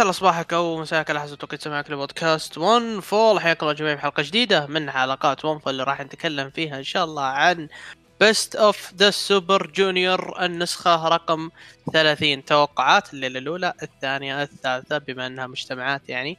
[0.00, 4.66] يسعد صباحك أو مساك على حسب توقيت سماعك لبودكاست OneFall حياكم الله جميعا بحلقه جديدة
[4.66, 7.68] من حلقات OneFall اللي راح نتكلم فيها إن شاء الله عن
[8.20, 11.50] Best of the Super Junior النسخة رقم
[11.92, 16.38] 30 توقعات الليلة الأولى الثانية الثالثة بما إنها مجتمعة يعني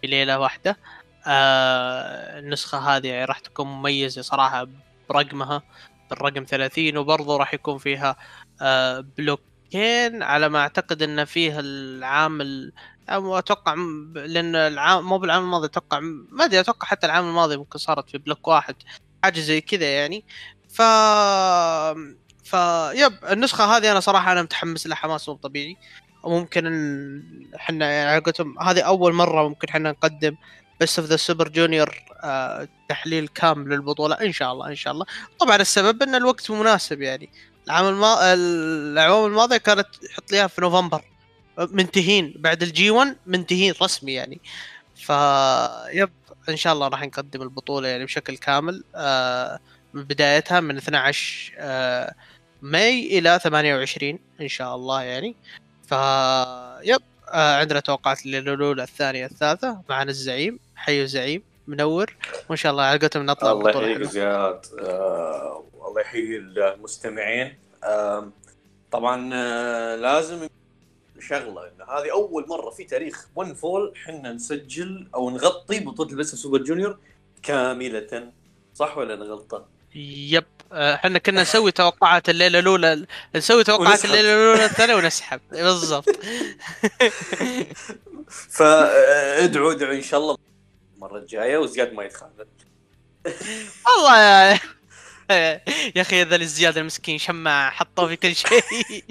[0.00, 0.76] في ليلة واحدة.
[1.26, 4.66] آه النسخة هذه يعني راح تكون مميزة صراحة
[5.10, 5.62] برقمها
[6.10, 8.16] بالرقم 30 وبرضه راح يكون فيها
[8.62, 12.72] آه بلوكين على ما أعتقد إن فيه العام ال...
[12.72, 13.74] أو أتوقع
[14.14, 16.00] لأن العام مو بالعام الماضي أتوقع
[16.30, 18.76] ما أدري أتوقع حتى العام الماضي ممكن صارت في block واحد
[19.24, 20.24] حاجة زي كذا يعني.
[20.68, 20.82] ف
[22.44, 22.54] ف
[22.94, 25.76] yep النسخة هذه أنا صراحة أنا متحمس لها حماس مو طبيعي.
[26.22, 26.66] وممكن
[27.56, 30.36] إحنا يعني على قولتهم هذه أول مرة ممكن إحنا نقدم
[30.80, 32.02] Best of the Super Junior
[32.88, 35.06] تحليل كامل للبطولة إن شاء الله إن شاء الله.
[35.38, 37.30] طبعا السبب إن الوقت مناسب يعني.
[37.66, 38.34] العام الما...
[38.34, 41.04] الأعوام الماضية كانت يحط ليها في نوفمبر.
[41.58, 44.40] منتهين بعد ال G1 منتهين رسمي يعني.
[44.94, 45.10] ف
[45.92, 46.10] yep
[46.48, 48.84] إن شاء الله راح نقدم البطولة يعني بشكل كامل.
[48.94, 49.58] آه
[49.94, 52.14] من بدايتها من 12 آه
[52.62, 55.36] May إلى 28 إن شاء الله يعني.
[55.88, 55.92] ف
[56.82, 62.16] yep آه عندنا توقعات الليلة الاولى الثانية الثالثة معنا الزعيم حي الزعيم منور.
[62.48, 64.02] وإن شاء الله على قولتهم نطلع الله يحييك.
[64.02, 64.66] زياد.
[64.80, 67.58] آه الله يحيي المستمعين.
[67.84, 68.30] آه
[68.92, 70.48] طبعا آه لازم
[71.22, 76.34] شغله إن هذه أول مرة في تاريخ OneFall حنا نسجل أو نغطي بطولة ال Best
[76.34, 76.98] Super Junior
[77.42, 78.32] كاملة
[78.74, 79.62] صح ولا أنا غلطان؟
[79.94, 83.06] yep آه، إحنا كنا نسوي توقعات الليلة الأولى
[83.36, 84.04] نسوي توقعات.
[84.04, 86.08] الليلة الأولى الثانية ونسحب بالضبط
[88.28, 90.38] فادعوا ادعوا إن شاء الله
[90.96, 92.46] المرة الجاية وزياد ما يتخاذل
[93.86, 94.58] والله يا
[95.30, 99.04] يا أخي ذا الزياده المسكين شماع حطوه في كل شيء.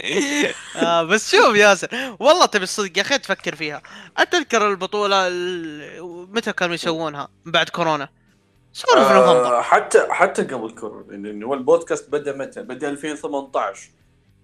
[0.76, 3.82] آه بس شوف ياسر والله تبي الصدق يا أخي تفكر فيها.
[4.16, 8.08] أتذكر البطولة ال- متى كانوا يسوونها؟ بعد كورونا.
[8.72, 13.90] سوونا في نوفمبر آه حتى حتى قبل كورونا لأن هو البودكاست بدأ متى؟ بدأ 2018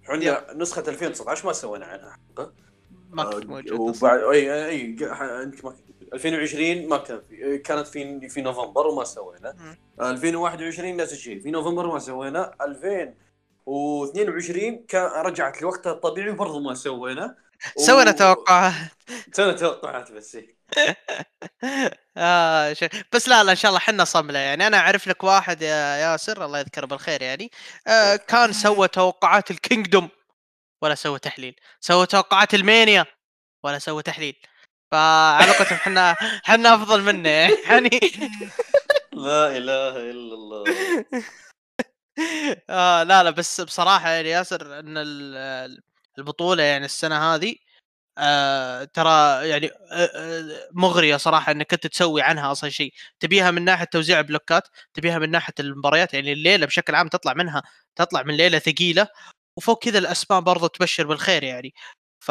[0.04, 2.52] إحنا نسخة 2019 ما سوينا عنها حلقه
[3.10, 4.96] ما آه، كنت موجود وبعد أي أي
[5.42, 9.54] أنت ما كنت 2020 ما كان في كانت في في نوفمبر وما سوينا.
[9.58, 9.76] مم.
[10.00, 12.54] 2021 نفس الشيء في نوفمبر ما سوينا.
[12.60, 17.36] 2022 كان رجعت لوقتها الطبيعي وبرضه ما سوينا.
[17.86, 18.74] سوينا توقعات.
[19.32, 20.56] سوينا توقعات بس إيه.
[22.16, 22.76] آه.
[23.12, 26.44] بس لا لا إن شاء الله حنا صمله يعني أنا أعرف لك واحد يا ياسر
[26.44, 27.50] الله يذكره بالخير يعني
[27.86, 30.08] آه كان سوى توقعات الكينجدوم
[30.82, 31.56] ولا سوى تحليل.
[31.80, 33.06] سوى توقعات المانيا
[33.64, 34.36] ولا سوى تحليل.
[34.92, 36.14] فعلى قولتهم حنا
[36.44, 37.90] حنا أفضل منه يعني.
[39.12, 40.64] لا إله إلا الله.
[42.70, 45.80] آه لا لا بس بصراحة يعني ياسر إن ال-
[46.18, 47.54] البطولة يعني السنة هذه
[48.18, 52.92] آه ترى يعني آه آه مغرية صراحة إنك أنت تسوي عنها أصلا شيء.
[53.20, 54.62] تبيها من ناحية توزيع البلوكات
[54.94, 57.62] تبيها من ناحية المباريات يعني الليلة بشكل عام تطلع منها
[57.96, 59.08] تطلع من ليلة ثقيلة
[59.58, 61.74] وفوق كذا الأسماء برضو تبشر بالخير يعني.
[62.26, 62.30] ف...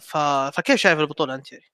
[0.00, 0.16] ف...
[0.56, 1.64] فكيف شايف البطولة أنت يعني؟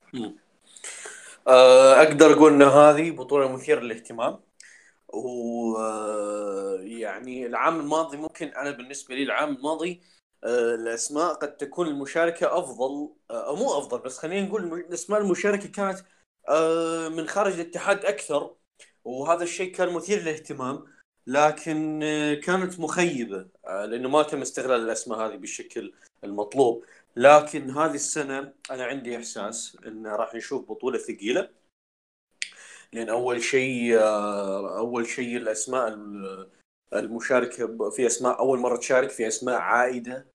[2.03, 4.41] أقدر أقول إن هذه بطولة مثيرة للاهتمام.
[5.09, 10.03] و آه، يعني العام الماضي ممكن أنا بالنسبة لي العام الماضي
[10.45, 15.99] آه، الأسماء قد تكون المشاركة أفضل أو مو أفضل بس خلينا نقول الأسماء المشاركة كانت
[17.17, 18.55] من خارج الاتحاد أكثر.
[19.05, 20.85] وهذا الشيء كان مثير للاهتمام
[21.27, 22.01] لكن
[22.45, 25.93] كانت مخيبة لأنه ما تم استغلال الأسماء هذه بالشكل
[26.25, 26.85] المطلوب.
[27.17, 31.49] لكن هذه السنة أنا عندي إحساس إن راح نشوف بطولة ثقيلة
[32.93, 33.99] لأن أول شيء
[34.79, 36.51] أول شيء الأسماء ال-
[36.93, 40.27] المشاركة في أسماء أول مرة تشارك في أسماء عائدة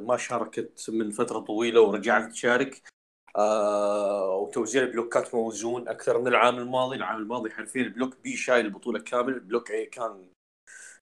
[0.00, 2.82] ما شاركت من فترة طويلة ورجعت تشارك.
[3.36, 8.66] آه، وتوزيع البلوكات موزون أكثر من العام الماضي، العام الماضي حرفيا ال block B شايل
[8.66, 10.28] البطولة كامل، ال block A كان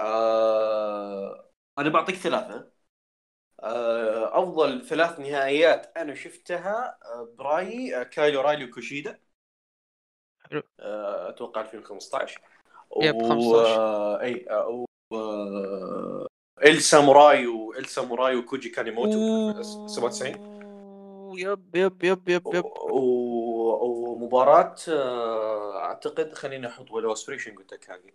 [0.00, 2.73] آه أنا بعطيك ثلاثة آه
[4.38, 9.18] أفضل ثلاث نهائيات أنا شفتها آه برايي آه كايل أورايلي وكوشيدا.
[10.80, 12.40] آه أتوقع 2015
[13.00, 13.80] yep، و- 15.
[13.80, 14.86] آه، إي آه، و
[15.16, 16.26] آه،
[16.64, 19.12] إل ساموراي وال ساموراي وكوجي كانيموتو
[19.56, 22.64] في 97 أوه، يب يب يب يب يب
[23.84, 28.10] ومباراة آه، أعتقد خليني أحط ولو أسبريشن قلت لك هذه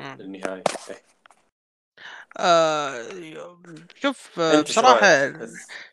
[0.00, 0.40] مم.
[2.36, 3.08] آه
[4.02, 5.32] شوف آه، بصراحة؟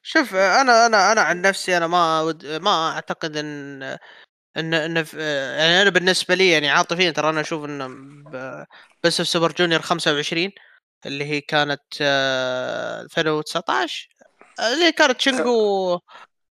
[0.04, 3.84] شوف آه، أنا أنا أنا عن نفسي أنا ما ود ما أعتقد إن
[4.58, 8.24] إن إن يعني أنا بالنسبة لي يعني عاطفيا ترى أنا أشوف ان
[9.04, 10.52] Best of Super Junior 25
[11.06, 14.10] اللي هي كانت آه، 2019
[14.60, 16.00] آه، اللي هي كانت شينجو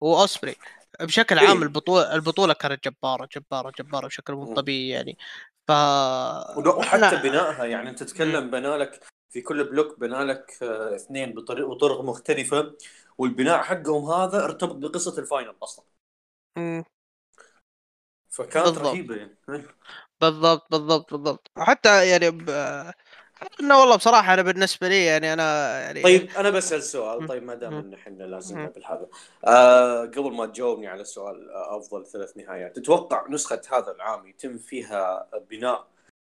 [0.01, 0.57] وأوسبري
[1.01, 1.63] بشكل عام إيه.
[1.63, 4.55] البطولة البطولة كانت جبارة جبارة جبارة بشكل مو.
[4.55, 5.19] طبيعي يعني
[5.69, 5.71] ف
[6.57, 9.01] وحتى بنائها يعني أنت تتكلم بنالك
[9.35, 12.77] في كل block بنالك آه، اثنين بطريقة بطرق مختلفة
[13.19, 15.87] والبناء حقهم هذا ارتبط بقصة ال final أصلا
[16.57, 16.85] مم.
[18.31, 18.79] فكانت بالضبط.
[18.79, 19.37] رهيبة يعني
[20.21, 22.51] بالضبط بالضبط بالضبط حتى يعني ب...
[23.61, 27.25] إنه والله بصراحة أنا بالنسبة لي يعني أنا يعني طيب أنا بسأل سؤال.
[27.25, 27.79] طيب ما دام.
[27.79, 28.71] إن إحنا لازلنا مم.
[28.71, 29.09] بالهذا
[29.47, 34.59] آه قبل ما تجاوبني على السؤال آه أفضل ثلاث نهايات تتوقع نسخة هذا العام يتم
[34.59, 35.87] فيها بناء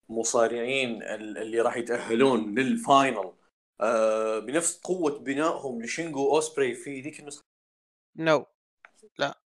[0.08, 3.32] مصارعين ال- اللي راح يتأهلون لل final.
[3.80, 7.44] آه بنفس قوة بنائهم لشينجو أوسبري في ذيك النسخة.
[8.16, 8.46] no
[9.18, 9.38] لا.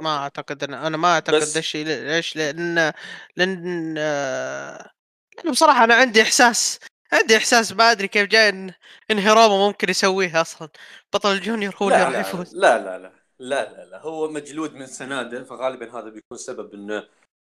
[0.00, 1.86] ما أعتقد أنا أنا ما أعتقد بس- الشيء.
[1.86, 2.92] ليش؟ لأن
[3.36, 4.90] لأن آه،
[5.36, 6.78] لأن بصراحة أنا عندي إحساس
[7.12, 8.72] عندي إحساس ما أدري كيف جاي ان
[9.10, 10.68] هيرومو ممكن يسويها أصلا.
[11.12, 12.54] بطل ال junior هو اللي راح يفوز.
[12.54, 14.00] لا لا لا لا لا لا.
[14.02, 17.08] هو مجلود من سنادا فغالبا هذا بيكون سبب إنه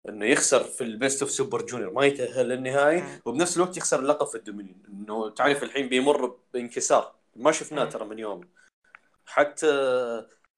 [0.10, 3.22] إنه يخسر في ال Best of Super Junior ما يتأهل للنهائي مم.
[3.26, 4.84] وبنفس الوقت يخسر اللقب في ال Dominion.
[4.90, 7.16] إنه تعرف الحين بيمر بانكسار.
[7.36, 7.90] ما شفناه مم.
[7.90, 8.42] ترى من يوم.
[9.26, 9.68] حتى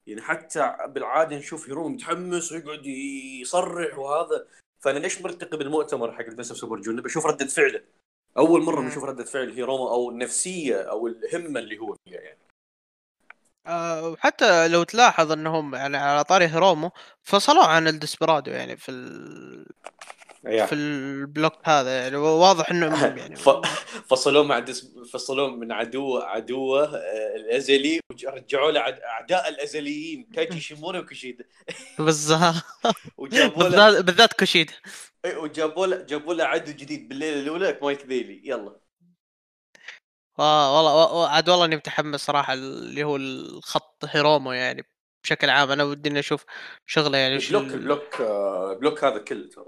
[0.08, 4.48] يعني حتى بالعادة نشوف هيرو متحمس ويقعد يصرح وهذا.
[4.80, 7.82] فأنا ليش مرتقب المؤتمر حق ال Best of Super Junior بشوف ردة فعله.
[8.38, 8.88] أول مرة مم.
[8.88, 12.40] بنشوف ردة فعل هيرومو أو النفسية أو الهمة اللي هو فيها يعني.
[13.68, 19.66] آه، وحتى لو تلاحظ إنهم يعني على طاري هيرومو فصلوا عن الديسبرادو يعني في ال...
[20.44, 20.68] يعني.
[20.68, 23.50] في ال block هذا يعني واضح انهم يعني ف...
[24.10, 24.94] فصلوه مع دس...
[25.14, 29.00] فصلوه من عدو عدوه آه، الأزلي ورجعوا له عد...
[29.00, 31.46] أعداء الأزليين تايجي إيشيموري وكوشيدا.
[32.00, 32.64] بالظبط
[33.18, 34.72] وجابوا له بالذات بالذات كوشيد
[35.26, 38.42] إيه، وجابوا له جابوا له عدو جديد بالليلة الأولى مايك بيلي.
[38.44, 38.83] يلا.
[40.40, 44.86] آه والله عاد والله إني متحمس صراحة اللي هو الخط هيرومو يعني
[45.24, 45.72] بشكل عام.
[45.72, 46.46] أنا ودي إني أشوف
[46.88, 49.66] شغلة يعني ال block آه، ال block هذا كله ترى.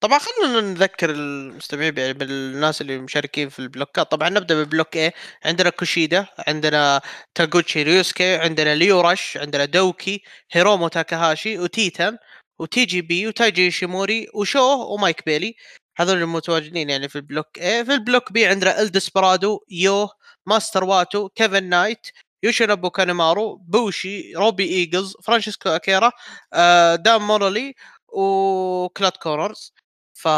[0.00, 4.10] طبعا خلينا نذكر المستمعين يعني بالناس اللي مشاركين في البلوكات.
[4.10, 5.14] طبعا نبدأ ب block A
[5.44, 7.00] عندنا كوشيدا عندنا
[7.34, 10.22] تاغوتشي ريوسكي عندنا ليو راش عندنا دوكي
[10.52, 12.18] هيرومو تاكاهاشي وتيتان
[12.58, 15.54] و TJP وتايجي إيشيموري وشو ومايك بيلي.
[15.96, 20.08] هذول المتواجدين يعني في ال block A في ال block B عندنا الدسبرادو يو
[20.46, 22.06] ماستر واتو كيفن نايت
[22.42, 26.12] يوشينابو كانيمارو بوشي روبي إيجلز فرانشيسكو أكيرا
[26.52, 27.74] آه دان مولوني
[28.08, 29.72] وكلارك كونرز.
[30.14, 30.28] ف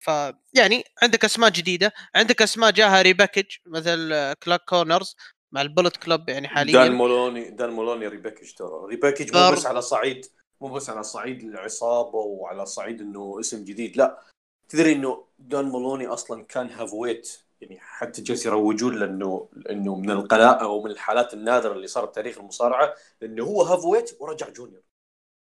[0.00, 0.10] ف
[0.54, 1.92] يعني عندك أسماء جديدة.
[2.14, 5.16] عندك أسماء جاها repackage مثل كلارك كونرز
[5.52, 8.86] مع ال Bullet Club يعني دان حاليا مولوني دان مولوني repackage ترى.
[8.90, 10.26] repackage مو بس على صعيد.
[10.60, 14.22] مو بس على صعيد العصابة وعلى صعيد إنه اسم جديد لا.
[14.68, 20.62] تدري إنه دان مولوني أصلا كان heavyweight يعني حتى جالس يروجون له انه من القناة
[20.62, 24.82] أو من الحالات النادرة اللي صارت بتاريخ المصارعة إنه هو heavyweight ورجع junior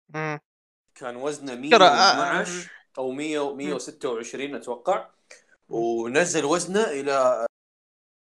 [0.09, 0.39] مم.
[0.95, 5.09] كان وزنه ترى، 112 أو 100 126 أتوقع.
[5.69, 7.45] ونزل وزنه إلى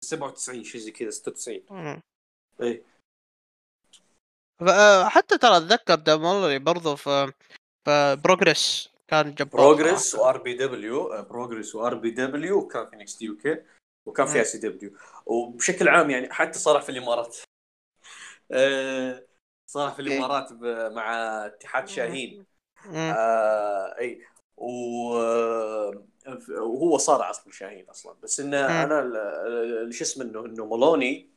[0.05, 2.01] 97 شيء زي كذا 96 مم.
[2.61, 2.81] إيه.
[2.81, 2.92] آه،
[5.07, 7.31] حتى ترى أتذكر دان مولوني برضو في
[7.85, 10.15] في PROGRESS كان جبار PROGRESS.
[10.15, 13.57] و RPW PROGRESS و RPW وكان في NXT UK
[14.05, 14.91] وكان في CW
[15.25, 17.37] وبشكل عام يعني حتى صار في الإمارات
[18.51, 19.23] آه،
[19.67, 20.01] صار في okay.
[20.01, 20.51] الإمارات
[20.93, 22.45] مع اتحاد شاهين.
[22.93, 24.21] آه إي
[26.57, 28.83] وهو صار أصلا شاهين أصلا بس إنه.
[28.83, 29.15] أنا ال-
[29.87, 31.32] ال- شو اسمه إنه إنه مولوني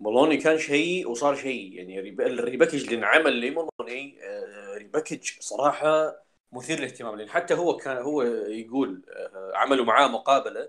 [0.00, 1.72] مولوني كان شيء وصار شيء.
[1.72, 6.16] يعني rep- ال repackage اللي انعمل لمولوني آه، repackage صراحة
[6.52, 10.68] مثير للاهتمام لأن حتى هو كان هو يقول آه، عملوا معاه مقابلة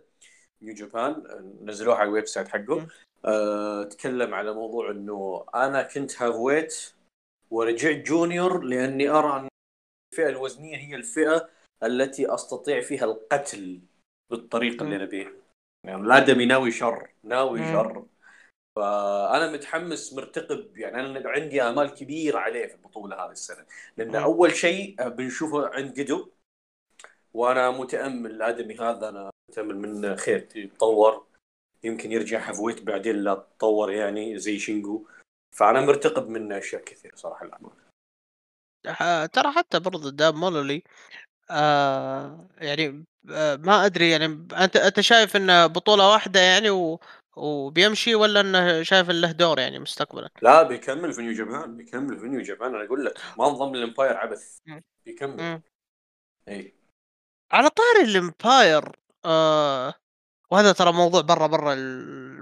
[0.61, 1.23] New Japan
[1.63, 2.87] نزلوها على ال website حقه.
[3.25, 6.93] آه، تكلم على موضوع إنه أنا كنت heavyweight
[7.51, 9.47] ورجعت junior لأني أرى إن
[10.13, 11.49] الفئة الوزنية هي الفئة
[11.83, 13.79] التي أستطيع فيها القتل
[14.31, 15.31] بالطريقة اللي نبيها
[15.85, 17.73] يعني الادمي ناوي شر ناوي مم.
[17.73, 18.05] شر.
[18.75, 23.65] فأنا متحمس مرتقب يعني أنا عندي آمال كبيرة عليه في البطولة هذه السنة.
[23.97, 24.15] لأن.
[24.15, 26.29] أول شيء بنشوفه عند جيدو
[27.33, 31.25] وأنا متأمل الادمي هذا أنا متأمل منه خير يتطور.
[31.83, 35.05] يمكن يرجع heavyweight بعدين لا تطور يعني زي شينجو.
[35.55, 37.89] فأنا مرتقب منه أشياء كثير صراحة الامانه
[39.25, 40.83] ترى حتى برضه دان مولوني
[41.51, 46.99] آه يعني آه ما أدري يعني أنت أنت شايف إنه بطولة واحدة يعني و
[47.39, 52.25] وبيمشي ولا إنه شايف له دور يعني مستقبلا؟ لا بيكمل في New Japan بيكمل في
[52.25, 54.57] New Japan أنا أقول لك ما انضم لل Empire عبث.
[55.05, 55.61] بيكمل.
[56.47, 56.73] اي
[57.51, 58.95] على طاري ال Empire
[59.25, 59.93] آه
[60.51, 61.75] وهذا ترى موضوع برا برا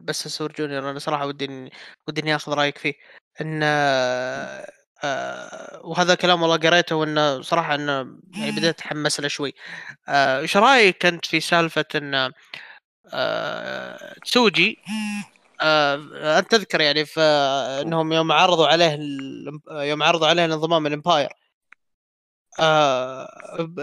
[0.04, 1.72] Best of Super Junior أنا صراحة ودي
[2.08, 2.94] ودي إني آخذ رأيك فيه
[3.42, 4.72] إن آه
[5.04, 9.54] آه، وهذا كلام والله قريته وإنه صراحة إنه يعني بديت أتحمس له شوي
[10.08, 12.32] آه، إيش رأيك أنت في سالفة إن
[13.14, 14.80] آه، تسوجي
[15.62, 17.22] آه، أنت تذكر يعني في
[17.82, 19.00] إنهم يوم عرضوا عليه
[19.72, 21.30] يوم عرضوا عليه الانضمام ال Empire.
[22.60, 23.28] آه،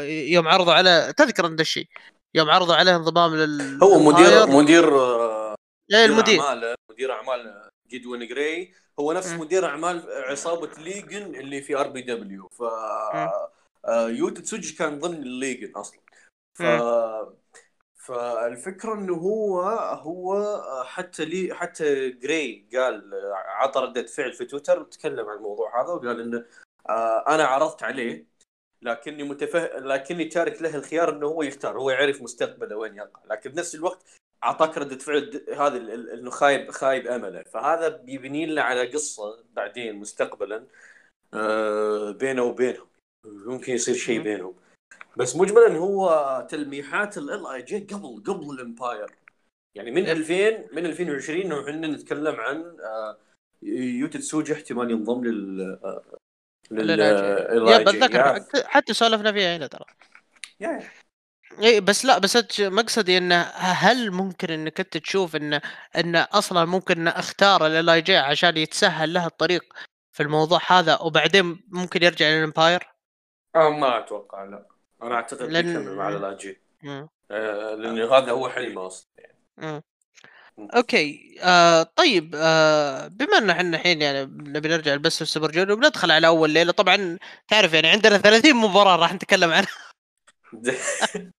[0.07, 1.87] يوم عرضوا عليه تذكر أنت الشيء
[2.35, 5.55] يوم عرضوا عليه انضمام لل هو مدير مدير آه،
[5.93, 6.41] إيه مدير المدير.
[6.41, 9.41] أعمال مدير أعمال جيديون جراي هو نفس مم.
[9.41, 12.49] مدير أعمال عصابة Legion اللي في RPW.
[12.49, 12.63] ف.
[12.63, 13.51] آه،
[14.09, 16.01] يوتا تسوجي كان ضمن ال Legion أصلا.
[16.55, 17.44] ف مم.
[18.05, 19.61] فالفكرة إنه هو
[20.03, 23.11] هو حتى لي حتى جراي قال
[23.47, 26.45] عطى ردة فعل في تويتر تكلم عن الموضوع هذا وقال إنه
[26.89, 28.27] آه، أنا عرضت عليه
[28.83, 33.51] لكني متفهم لكني تارك له الخيار إنه هو يختار هو يعرف مستقبله وين يقع لكن
[33.51, 34.05] بنفس الوقت
[34.45, 35.77] أعطاك ردة فعل هذا
[36.15, 37.43] إنه خايب خايب أمله.
[37.43, 40.67] فهذا بيبني لنا على قصة بعدين مستقبلا
[41.35, 42.87] آه، بينه وبينهم.
[43.25, 44.23] ممكن يصير شيء.
[44.23, 44.55] بينهم.
[45.17, 49.11] بس مجملا هو تلميحات LIJ قبل قبل ال Empire
[49.75, 50.09] يعني من yep.
[50.09, 53.19] 2000 من 2020 وحنا نتكلم عن آه،
[53.63, 56.03] يوتا تسوجي احتمال ينضم لل آه،
[56.71, 57.79] لل يا.
[57.79, 59.85] بتذكر حتى- سولفنا فيها هنا ترى
[61.63, 65.61] اي بس لا بس مقصدي انه هل ممكن إنك أنت تشوف انه
[65.99, 69.63] انه أصلا ممكن انه أختار LIJ عشان يتسهل له الطريق
[70.13, 72.89] في الموضوع هذا وبعدين ممكن يرجع لل Empire؟
[73.57, 74.67] آه ما أتوقع لا
[75.03, 76.61] أنا أعتقد لأن- بيكمل مع LIJ.
[76.83, 77.09] مم.
[77.31, 79.09] آه لأنه هذا هو حلمه أصلا.
[79.19, 79.83] يعني مم.
[80.77, 81.37] okay.
[81.43, 85.73] آه طيب آه بما إن إحنا الحين يعني نبي نرجع ل Best of Super Junior
[85.73, 89.69] وبندخل على أول ليلة طبعا تعرف يعني عندنا 30 مباراة راح نتكلم عنها.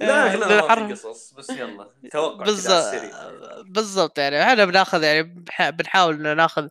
[0.00, 2.94] لا آه، ما حرف- في قصص بس يلا توقع بالضبط
[3.66, 4.42] بالضبط يعني.
[4.42, 6.68] إحنا بناخذ يعني بح- بنحاول ناخذ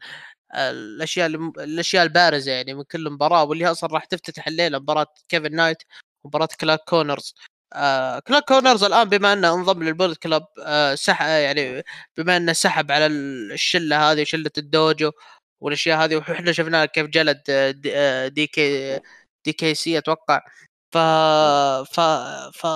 [0.55, 1.27] الأشياء
[1.59, 5.77] الأشياء البارزة يعني من كل مباراة واللي أصلا راح تفتتح الليلة مباراة كيفن نايت
[6.23, 7.35] ومباراة كلارك كونرز.
[7.73, 11.83] آه كلارك كونرز الآن بما أنه انضم لل Bullet Club آه سح يعني
[12.17, 15.11] بما أنه سحب على الشلة هذه شله ال dojo
[15.61, 18.99] والأشياء هذه وإحنا شفناها كيف جلد آه، D, آه، DK
[19.45, 20.41] DKC أتوقع.
[20.91, 20.97] ف
[21.95, 21.99] ف
[22.53, 22.67] ف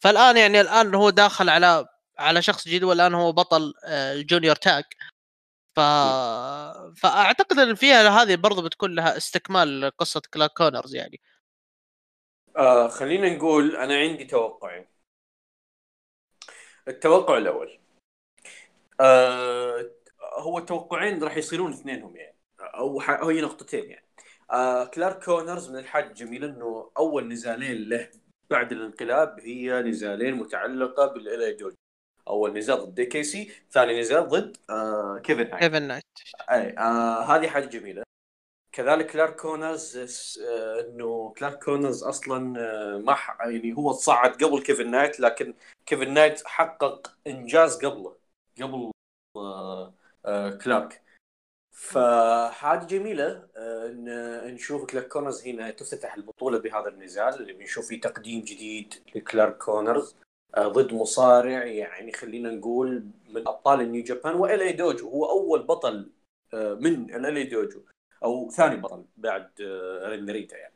[0.00, 1.86] فالآن يعني الآن هو داخل على
[2.18, 4.84] على شخص جديد والآن هو بطل آه، ال junior tag.
[5.76, 5.80] ف
[6.96, 11.20] فأعتقد إن فيها هذه برضو بتكون لها استكمال قصه كلارك كونرز يعني.
[12.56, 14.86] آه خلينا نقول أنا عندي توقعين.
[16.88, 17.78] التوقع الأول.
[19.00, 19.90] آه
[20.38, 24.06] هو التوقعين راح يصيرون اثنينهم يعني أو ح- هي نقطتين يعني.
[24.50, 28.10] آه كلارك كونرز من الحاجة الجميلة إنه أول نزالين له
[28.50, 31.74] بعد الانقلاب هي نزالين متعلقة بال LA Dojo
[32.28, 35.62] اول نزال ضد DKC ثاني نزال ضد آه كيفن نايت.
[35.64, 36.04] كيفن نايت.
[36.50, 38.02] إي آه هذه حاجة جميلة.
[38.72, 39.96] كذلك كلارك كونرز
[40.48, 45.54] آه إنه كلارك كونرز أصلا آه ما ح- يعني هو تصعد قبل كيفن نايت لكن
[45.86, 48.16] كيفن نايت حقق إنجاز قبله
[48.62, 48.90] قبل
[49.36, 49.94] آه
[50.26, 51.02] آه كلارك.
[51.72, 58.00] فحاجه جميلة آه إن نشوف كلارك كونرز هنا تفتتح البطولة بهذا النزال اللي بنشوف فيه
[58.00, 60.16] تقديم جديد لكلارك كونرز.
[60.58, 65.62] ضد مصارع يعني خلينا نقول من أبطال ال New Japan وال LA Dojo هو أول
[65.62, 66.12] بطل
[66.54, 67.80] آه، من ال LA Dojo
[68.24, 70.74] أو ثاني بطل بعد آه، رين ناريتا يعني.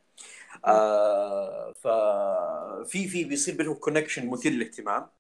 [0.64, 5.11] آه ففي في بيصير بينهم connection مثير للاهتمام.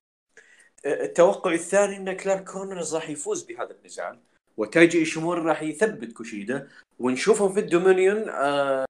[0.86, 4.20] آه، التوقع الثاني إن كلارك كونرز راح يفوز بهذا النزال
[4.56, 6.68] وتايجي ايشيموري راح يثبت كوشيدا.
[6.98, 8.84] ونشوفهم في ال Dominion آه،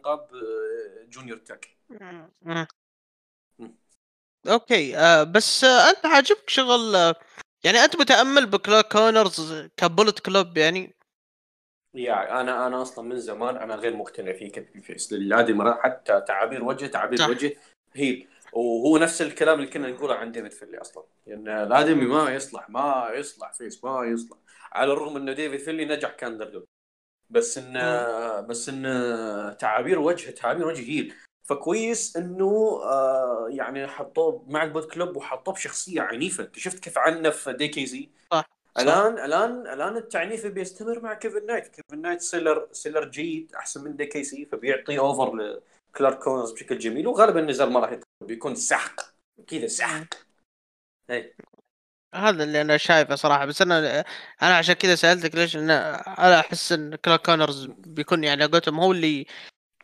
[0.00, 1.76] لقب آه، junior tag.
[4.48, 7.14] okay آه بس آه أنت عاجبك شغل آه
[7.64, 10.96] يعني أنت متأمل بكلارك كونرز ك Bullet Club يعني؟
[11.94, 16.64] yeah أنا أنا أصلا من زمان أنا غير مقتنع فيه ك babyface الادمي حتى تعابير
[16.64, 17.28] وجهه تعابير صح.
[17.28, 17.56] وجه
[17.94, 22.34] هي وهو نفس الكلام اللي كنا نقوله عن ديفيد فينلي أصلا لأن يعني الآدمي ما
[22.34, 24.38] يصلح ما يصلح face ما يصلح
[24.72, 26.64] على الرغم إنه ديفيد فينلي نجح ك under
[27.30, 31.14] بس انه بس انه تعابير وجه تعابير وجه heel.
[31.46, 36.44] فكويس إنه آه يعني حطوه مع ال Bullet Club وحطوه بشخصية عنيفة.
[36.44, 38.48] أنت شفت كيف عنف DKC؟ صح
[38.78, 41.66] الآن الآن الآن التعنيف بيستمر مع كيفن نايت.
[41.66, 45.60] كيفن نايت seller seller جيد أحسن من DKC فبيعطي over
[45.92, 47.06] لكلارك كونرز بشكل جميل.
[47.06, 49.00] وغالبا النزال ما راح يطول بيكون سحق.
[49.46, 50.14] كذا سحق.
[51.10, 51.34] اي
[52.14, 53.44] هذا اللي أنا شايفه صراحة.
[53.44, 54.04] بس أنا
[54.42, 59.26] أنا عشان كذا سألتك ليش أنا أحس إن كلارك كونرز بيكون يعني قلتهم هو اللي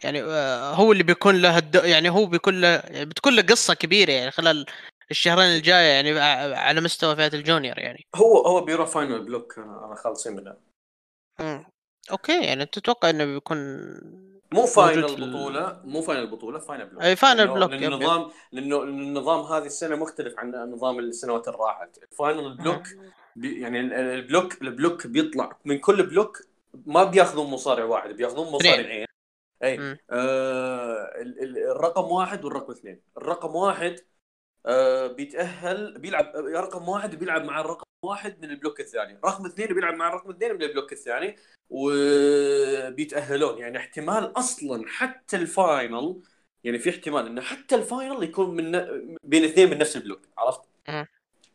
[0.05, 1.75] يعني آه، هو اللي بيكون له الد...
[1.75, 4.67] يعني هو بيكون له يعني بتكون له قصة كبيرة يعني خلال
[5.11, 6.21] الشهرين الجاية يعني
[6.55, 8.07] على مستوى فئة ال junior يعني.
[8.17, 10.57] هو هو بيروح final block أنا خالصين منه.
[12.11, 13.59] okay يعني تتوقع إنه بيكون
[14.53, 17.03] مو final البطوله مو final البطوله final block.
[17.03, 21.99] أي final block لأنه النظام لأنه النظام هذه السنة مختلف عن النظام السنوات اللي راحت.
[22.19, 22.83] final block
[23.37, 26.43] بي يعني ال block ال block بيطلع من كل block
[26.87, 29.07] ما بياخذون مصارع واحد بياخذون مصارعين
[29.63, 31.13] اي آه
[31.73, 33.01] الرقم واحد والرقم اثنين.
[33.17, 34.01] الرقم واحد
[34.67, 39.19] آه بيتأهل بيلعب رقم واحد بيلعب مع الرقم واحد من ال block الثاني.
[39.25, 41.37] رقم اثنين بيلعب مع الرقم اثنين من ال block الثاني
[41.71, 43.59] وبيتأهلون.
[43.59, 46.23] يعني احتمال أصلا حتى ال final
[46.65, 48.73] يعني في احتمال إنه حتى ال final يكون من
[49.25, 50.61] بين اثنين من نفس ال block عرفت؟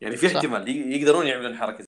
[0.00, 1.84] يعني في احتمال يقدرون يعملون حركة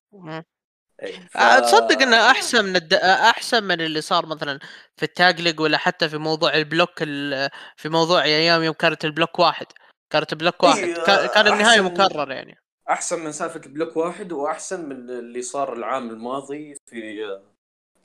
[1.31, 1.39] ف...
[1.39, 2.95] تصدق إنه أحسن من الد...
[2.95, 4.59] أحسن من اللي صار مثلا
[4.97, 7.51] في ال tag league ولا حتى في موضوع ال block ال...
[7.77, 9.67] في موضوع أيام يوم كانت ال block واحد.
[10.11, 10.79] كانت block واحد.
[10.79, 12.59] إيه كان النهاية مكرر يعني.
[12.91, 17.39] أحسن من سالفة block واحد وأحسن من اللي صار العام الماضي في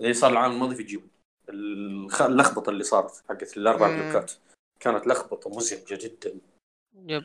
[0.01, 1.10] اللي صار العام الماضي في جيم
[2.21, 4.31] اللخبطة اللي صارت حقت الأربع block ات.
[4.79, 6.39] كانت لخبطة مزعجة جدا.
[7.08, 7.23] yep.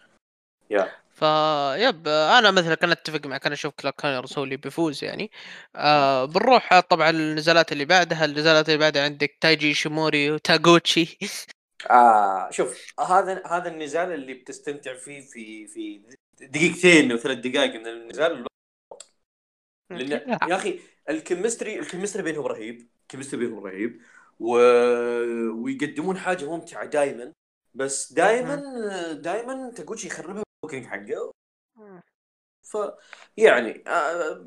[0.70, 5.04] yeah ف yep أنا مثلا كان أتفق معك أنا أشوف كلارك كونرز هو اللي بيفوز
[5.04, 5.30] يعني.
[5.76, 11.18] آه بنروح طبعا النزالات اللي بعدها النزالات اللي بعدها عندك تايجي ايشيموري وتاغوتشي.
[11.90, 16.00] آه شوف هذا هذا النزال اللي بتستمتع فيه في في
[16.40, 18.46] دقيقتين أو ثلاث دقائق من النزال.
[19.90, 20.80] لأن يا أخي
[21.10, 24.00] ال chemistry ال chemistry بينهم رهيب ال chemistry بينهم رهيب
[24.40, 24.56] و...
[25.62, 27.32] ويقدمون حاجة ممتعة دائما
[27.74, 28.56] بس دائما
[29.12, 31.32] دائما تاغوتشي يخربها البوكينج حقه.
[32.62, 32.76] ف
[33.36, 34.46] يعني آه...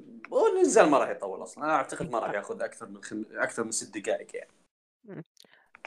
[0.55, 1.63] النزال ما راح يطول أصلا.
[1.63, 3.25] أنا أعتقد ما راح يأخذ أكثر من خم...
[3.31, 4.51] أكثر من ست دقائق يعني.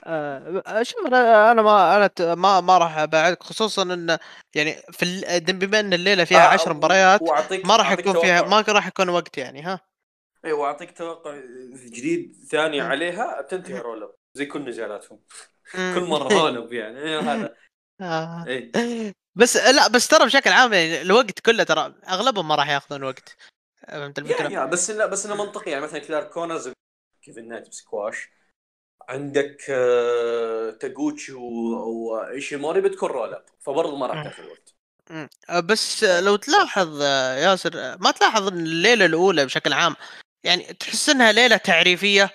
[0.05, 4.19] آه شوف أنا ما أنا ما ما راح أبعدك خصوصا إن
[4.55, 7.23] يعني في بما إن الليلة فيها آه 10 مباريات
[7.65, 9.81] ما راح يكون فيها ما راح يكون وقت يعني ها؟
[10.45, 11.41] إي وأعطيك توقع
[11.75, 15.21] جديد ثاني عليها تنتهي roll زي كل نزالاتهم.
[15.95, 17.19] كل مرة roll يعني.
[17.19, 17.55] هذا
[18.01, 18.45] آه.
[18.47, 19.13] إيه.
[19.35, 23.37] بس لا بس ترى بشكل عام يعني الوقت كله ترى أغلبهم ما راح ياخذون وقت
[23.89, 25.71] فهمت الفكرة؟ yeah, yeah بس لا بس إنه منطقي.
[25.71, 26.73] يعني مثلا كلارك كونرز
[27.23, 28.29] كيفن نايت بسكواش
[29.09, 34.75] عندك آه، تاغوتشي وايشيموري بتكون roll up فبرضه ما راح تاخذ وقت.
[35.51, 37.03] آه، بس لو تلاحظ
[37.43, 39.97] ياسر ما تلاحظ إن الليلة الأولى بشكل عام
[40.45, 42.31] يعني تحس إنها ليلة تعريفية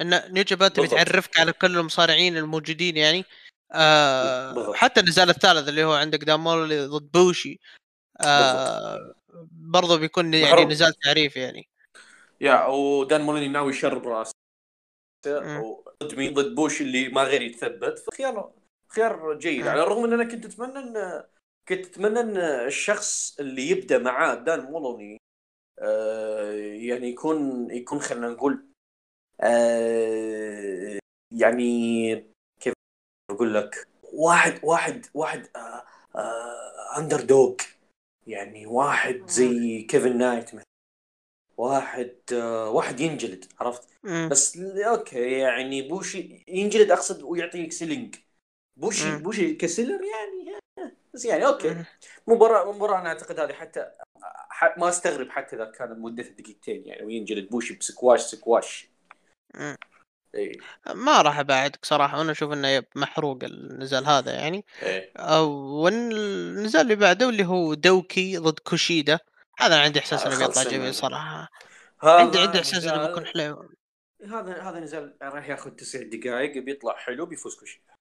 [0.00, 3.24] إن نيو تبي تعرفك على كل المصارعين الموجودين يعني.
[3.72, 7.60] آه حتى النزال الثالث اللي هو عندك دامول ضد بوشي
[8.20, 9.14] آه
[9.50, 11.68] برضه بيكون يعني نزال تعريفي يعني.
[12.40, 14.32] يا ودان موليني ناوي يشرب راسه
[16.02, 17.98] ضد مين؟ ضد بوش اللي ما غير يتثبت.
[17.98, 18.52] فخيار
[18.88, 19.66] خيار جيد.
[19.66, 21.22] على الرغم ان أنا كنت اتمنى إن
[21.68, 25.18] كنت اتمنى إن الشخص اللي يبدأ معاه دان مولوني
[25.78, 28.66] آه يعني يكون يكون خلينا نقول
[29.40, 30.98] آه
[31.30, 32.31] يعني
[33.42, 35.84] أقول لك واحد واحد واحد آه
[36.16, 37.54] آه underdog
[38.26, 40.64] يعني واحد زي كيفن نايت مثلا.
[41.56, 44.28] واحد آه واحد ينجلد عرفت؟ مم.
[44.30, 48.16] بس okay يعني بوشي ينجلد أقصد ويعطيك selling.
[48.76, 49.18] بوشي مم.
[49.18, 50.58] بوشي كسيلر يعني
[51.14, 51.84] بس يعني okay.
[52.26, 53.90] مباراة مباراة أنا أعتقد هذه حتى
[54.78, 58.88] ما أستغرب حتى إذا كان مدته دقيقتين يعني وينجلد بوشي ب squash squash.
[60.34, 60.52] إيه.
[60.94, 64.64] ما راح أبعدك صراحة وأنا أشوف إنه محروق النزال هذا يعني.
[64.82, 65.12] إيه.
[65.42, 69.18] والنزال اللي بعده اللي هو دوكي ضد كوشيدا.
[69.58, 71.48] هذا عندي إحساس إنه بيطلع جميل صراحة.
[72.02, 73.68] عندي عندي إحساس إنه بيكون حلو.
[74.30, 77.92] هذا هذا نزال راح ياخذ تسع دقائق بيطلع حلو بيفوز كوشيدا.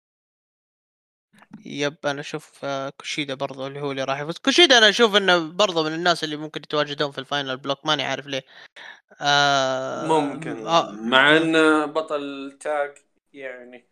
[1.66, 5.40] yep أنا أشوف آه، كوشيدا برضو اللي هو اللي راح يفوز كوشيدا أنا أشوف إنه
[5.52, 8.42] برضو من الناس اللي ممكن يتواجدون في ال final block ماني عارف ليه
[9.22, 12.98] آه ممكن آه مع ان بطل تاج
[13.34, 13.88] يعني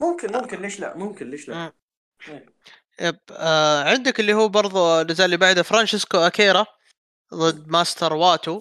[0.00, 1.72] ممكن ممكن ليش لا ممكن ليش لا مم.
[2.28, 2.46] إيه.
[3.00, 6.66] yep آه عندك اللي هو برضو نزال اللي بعده فرانشيسكو أكيرا
[7.34, 8.60] ضد ماستر واتو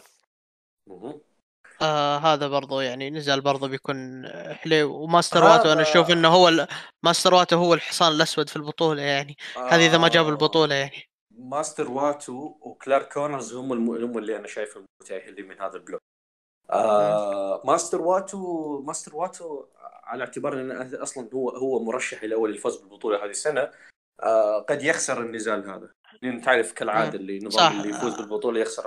[0.88, 1.22] مهم.
[1.82, 4.96] آه هذا برضو يعني نزال برضو بيكون حلو.
[4.96, 6.68] وماستر واتو أنا أشوف إنه هو ال-
[7.04, 9.36] ماستر واتو هو الحصان الأسود في البطولة يعني.
[9.58, 11.04] هذه إذا ما جاب البطولة آه يعني.
[11.32, 13.90] ماستر واتو وكلارك كونرز هم الم...
[13.90, 16.02] هم اللي أنا شايفهم المتاهلين من هذا ال block.
[16.72, 19.66] آه ماستر واتو ماستر واتو
[20.04, 23.72] على اعتبار انه أصلا هو هو مرشح الأول للفوز بالبطولة هذه السنة
[24.24, 25.92] آه قد يخسر النزال هذا.
[26.22, 27.78] لأن تعرف كالعادة اللي نظام.
[27.82, 28.86] اللي يفوز بالبطولة يخسر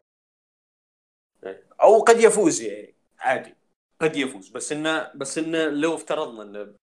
[1.82, 3.54] أو قد يفوز يعني عادي
[4.00, 4.48] قد يفوز.
[4.48, 6.74] بس انه بس انه لو افترضنا انه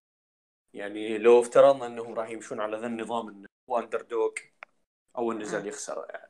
[0.74, 4.32] يعني لو افترضنا إنهم راح يمشون على ذا النظام انه هو underdog
[5.17, 6.28] اول نزال يخسره يعني.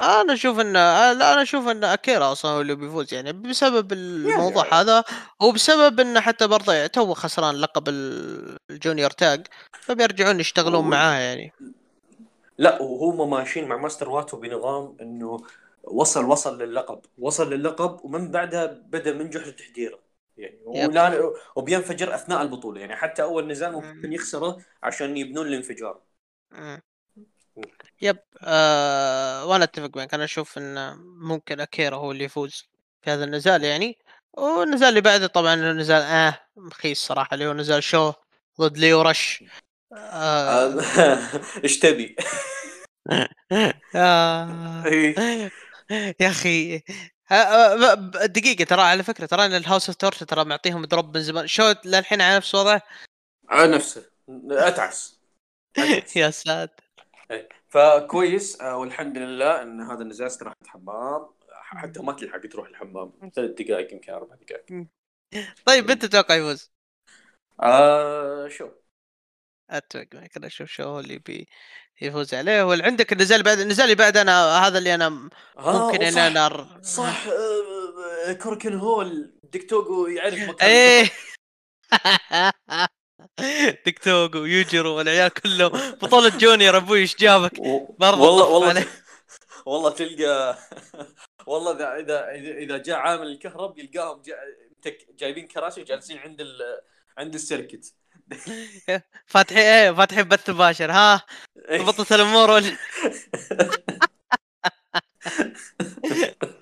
[0.00, 3.92] أنا أشوف إن آه، لا أنا أشوف إن أكيرا أصلا هو اللي بيفوز يعني بسبب
[3.92, 4.76] الموضوع يعني.
[4.76, 5.04] هذا
[5.40, 9.46] وبسبب انه حتى برضه تو خسران لقب ال- ال junior tag
[9.80, 11.52] فبيرجعون يشتغلون معاه يعني.
[12.58, 15.40] لا وهم ماشيين مع ماستر واتو بنظام إنه
[15.84, 17.00] وصل وصل للقب.
[17.18, 19.98] وصل للقب ومن بعدها بدأ من جحر تحديره
[20.36, 20.58] يعني.
[20.64, 22.80] ولا وبينفجر أثناء البطولة.
[22.80, 24.12] يعني حتى أول نزال ممكن مم.
[24.12, 26.00] يخسره عشان يبنون الانفجار.
[28.02, 28.18] yep.
[28.42, 30.14] آه وأنا أتفق معك.
[30.14, 32.68] أنا أشوف إن ممكن أكيرا هو اللي يفوز
[33.02, 33.98] في هذا النزال يعني.
[34.32, 37.34] والنزال اللي بعده طبعا نزال آه مخيس صراحة.
[37.34, 38.12] اللي هو نزال شو
[38.60, 39.44] ضد ليو رش.
[39.92, 40.80] آه.
[41.64, 42.16] إيش تبي؟
[45.90, 46.82] يا أخي
[48.24, 51.46] دقيقة ترى على فكرة ترى أن ال House of Torture ترى معطيهم drop من زمان.
[51.46, 52.82] شو للحين على نفس وضعه
[53.48, 54.10] على نفسه.
[54.50, 55.20] أتعس.
[55.76, 56.16] أتعس.
[56.16, 56.84] يا ساتر.
[57.30, 57.48] إيه.
[57.68, 58.60] فكويس.
[58.60, 63.12] آه، والحمد لله أن هذا النزال استراحة حمام حتى ما تلحق تروح الحمام.
[63.34, 64.86] ثلاث دقائق يمكن أربع دقائق.
[65.64, 66.70] طيب أنت تتوقع يفوز؟
[67.62, 68.68] آه شو؟
[69.70, 71.48] أتوقع أنا أشوف شو اللي بي
[72.00, 72.62] يفوز عليه.
[72.62, 76.20] واللي عندك النزال بعد النزال اللي بعد أنا هذا اللي أنا آه ممكن ان صح
[76.20, 77.26] أنا أر- صح
[78.26, 79.34] آه، كوركن هول.
[79.52, 81.10] دكتوغو يعرف مكان إيه.
[84.02, 85.70] توك ويوجرو والعيال كلهم.
[85.90, 87.60] بطولة جونيور أبوي إيش جابك؟
[87.98, 88.86] برضه والله والله.
[89.66, 90.58] والله تلقى
[91.46, 94.36] والله اذا اذا إذا جاء عامل الكهرب يلقاهم جا...
[95.18, 96.80] جايبين كراسي وجالسين عند ال...
[97.18, 97.94] عند ال circuit.
[99.26, 100.90] فاتحين إيه فاتحين بث مباشر.
[100.90, 101.22] ها؟
[101.72, 102.76] ضبطت الأمور ولا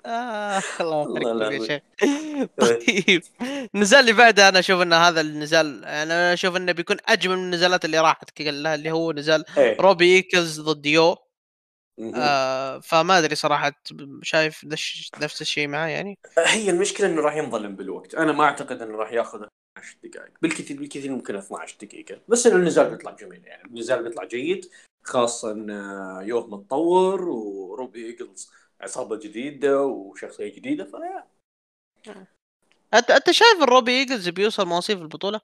[0.05, 1.67] آه الله يا.
[1.67, 1.81] شيخ.
[2.61, 3.23] طيب.
[3.75, 7.85] النزال اللي بعده أنا أشوف إن هذا النزال أنا أشوف إنه بيكون أجمل من النزالات
[7.85, 9.77] اللي راحت كلها اللي هو نزال إيه.
[9.79, 11.17] روبي إيجلز ضد يوه.
[12.15, 13.71] آه فما أدري صراحة
[14.23, 14.65] شايف
[15.21, 18.15] نفس الشيء معاه يعني؟ هي المشكلة إنه راح ينظلم بالوقت.
[18.15, 19.45] أنا ما أعتقد إنه راح ياخذ
[19.77, 20.33] 12 دقائق.
[20.41, 22.21] بالكثير بالكثير ممكن 12 دقيقة.
[22.27, 23.69] بس إنه النزال بيطلع جميل يعني.
[23.69, 24.69] النزال بيطلع جيد
[25.03, 25.69] خاصة ان
[26.27, 28.51] يوه متطور وروبي إيجلز
[28.81, 31.27] عصابة جديدة وشخصية جديدة فيا
[32.93, 35.41] انت أنت شايف الروبي إيجلز بيوصل مواصيف البطولة؟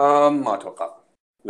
[0.00, 0.98] آم ما أتوقع.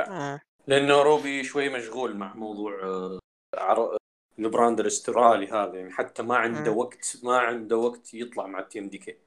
[0.01, 0.40] آه.
[0.66, 3.18] لأنه روبي شوي مشغول مع موضوع آه،
[3.55, 3.97] عر...
[4.38, 5.75] ال brand الأسترالي هذا.
[5.75, 6.79] يعني حتى ما عنده مم.
[6.79, 9.19] وقت ما عنده وقت يطلع مع ال TMDK.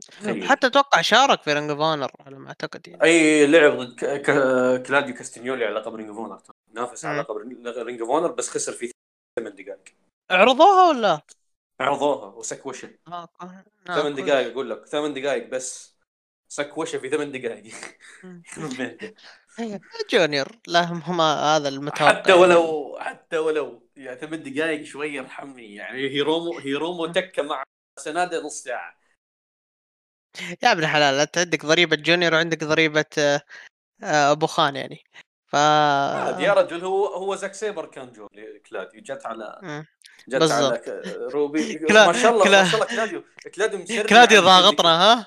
[0.00, 0.48] تخيل.
[0.48, 4.04] حتى أتوقع شارك في Ring of Honor على ما أعتقد يعني أي لعب ضد ك...
[4.04, 4.82] ك...
[4.86, 6.42] كلاديو كاستنيولي على لقب Ring of Honor
[6.72, 7.20] نافس على.
[7.20, 7.36] لقب
[7.76, 8.90] Ring of Honor بس خسر في
[9.40, 9.84] ثمان دقائق
[10.30, 11.20] عرضوها ولا؟
[11.80, 13.28] عرضوها وسكوشة آه.
[13.42, 13.64] آه.
[13.86, 14.26] ثمان كويس.
[14.26, 15.94] دقائق أقول لك ثمان دقائق بس
[16.48, 17.74] سكوشة في ثمان دقائق.
[18.58, 19.10] جونيور
[20.12, 25.98] جونيور لا هم هذا المتوقع حتى ولو حتى ولو يعني ثمان دقائق شوي ارحمني يعني
[26.08, 27.62] هيرومو هيرومو تكة مع
[27.98, 29.03] سنادة نص ساعة
[30.62, 33.42] يا ابن الحلال أنت عندك ضريبة جونيور وعندك ضريبة آه،
[34.32, 35.04] أبو خان يعني
[35.46, 38.28] ف يا رجل هو هو زاك سيبر كان جو
[38.70, 39.84] كلاديو جت على.
[40.28, 40.88] جت بالضبط.
[40.88, 44.26] على روبي كلا- ما شاء الله كلا- ما شاء الله كلاديو كلاديو كلاديو التي إم
[44.26, 45.26] دي ضاغطنا ها.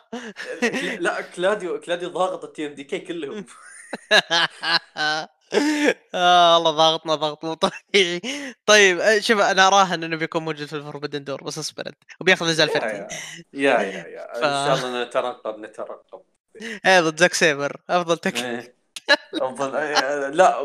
[1.00, 3.46] لا كلاديو كلاديو ضاغط التي إم دي كي كلهم
[6.14, 8.22] آه الله ضاغطنا ضغط مو طبيعي
[8.66, 12.46] طيب آه، شوف أنا أراهن إنه بيكون موجود في الفوربدن دور بس اصبر انت وبياخذ
[12.50, 13.16] نزال فردي
[13.54, 16.22] يا يا يا إن شاء الله نترقب نترقب.
[16.86, 17.82] إيه ضد زاك سيبر.
[17.90, 18.76] أفضل تك إيه.
[19.42, 20.62] أفضل إيه، لا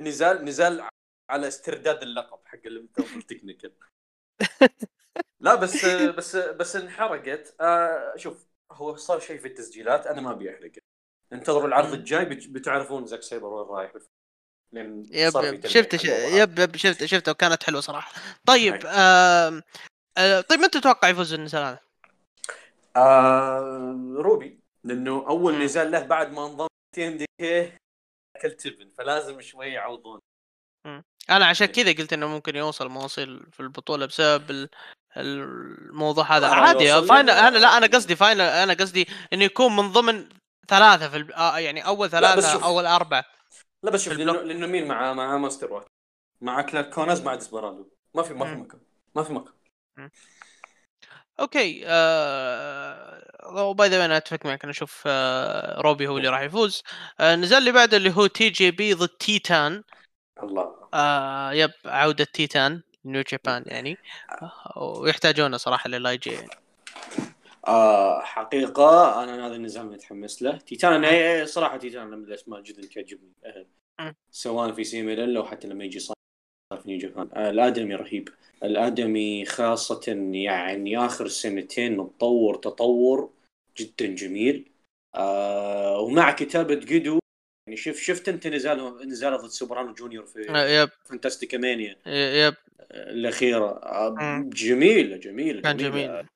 [0.00, 0.82] نزال نزال
[1.30, 3.72] على استرداد اللقب حق الافضل technical
[5.40, 5.84] لا بس
[6.18, 7.54] بس بس انحرقت.
[7.60, 10.85] آه شوف هو صار شيء في التسجيلات أنا ما أبي أحرقه.
[11.32, 11.92] انتظروا العرض.
[11.92, 13.92] الجاي بت- بتعرفون زاك سايبر وين رايح
[14.72, 16.04] لأن yep شفت.
[16.04, 18.12] yep yep شفت شفته وكانت حلوة صراحة
[18.46, 18.74] طيب.
[18.86, 19.62] آم...
[20.18, 20.40] آه...
[20.40, 21.78] طيب من تتوقع يفوز النزال هذا؟
[22.96, 25.62] آه روبي لأنه أول مم.
[25.62, 27.72] نزال له بعد ما انضم TMDK
[28.36, 30.20] أكل تبن فلازم شوي يعوضون
[31.30, 31.74] أنا عشان إيه.
[31.74, 34.68] كذا قلت إنه ممكن يوصل مواصيل في البطولة بسبب ال...
[35.16, 40.28] الموضوع هذا عادي final أنا لا أنا قصدي final أنا قصدي إنه يكون من ضمن
[40.68, 41.30] ثلاثة في الب...
[41.30, 42.64] آه يعني أول ثلاثة.
[42.64, 43.24] أول أربعة.
[43.82, 44.12] لا بس شوف.
[44.14, 45.86] لأنه مين؟ مع مع ماستر واحد
[46.40, 47.88] مع كلارك كونز مع ديسبرادو.
[48.14, 48.54] ما في ما في.
[48.54, 48.80] مكان.
[49.14, 49.52] ما في مكان.
[51.40, 53.72] okay آه...
[53.72, 54.62] باي ذا أنا أتفق معك.
[54.62, 55.80] أنا أشوف آه...
[55.80, 56.82] روبي هو اللي راح يفوز.
[57.20, 57.34] آه...
[57.34, 59.82] النزال اللي بعده اللي هو TJP ضد تيتان
[60.42, 60.88] الله.
[60.94, 61.52] آه...
[61.52, 63.98] yep عودة تيتان نيو جابان يعني.
[64.42, 64.78] آه...
[64.78, 66.65] ويحتاجونه صراحة للاي جي يعني.
[67.68, 70.56] آه حقيقة أنا هذا النزال متحمس له.
[70.56, 73.32] تيتان أنا صراحة تيتان من الأسماء جدا تعجبني.
[74.00, 74.14] مم.
[74.30, 76.16] سواء في CMLL أو حتى لما يجي صار
[76.82, 78.28] في نيو جابان آه الآدمي رهيب.
[78.62, 83.30] الآدمي خاصة يعني آخر سنتين متطور تطور
[83.78, 84.70] جدا جميل.
[85.14, 87.18] آه ومع كتابة جيدو
[87.68, 90.82] يعني شوف شفت أنت نزاله نزاله ضد سوبرانو جونيور في آه...
[90.82, 90.88] yep.
[91.04, 92.54] فانتاستيكا مانيا yep.
[92.90, 94.50] آه مم.
[94.50, 95.76] جميلة جميلة كان.
[95.76, 96.26] جميل.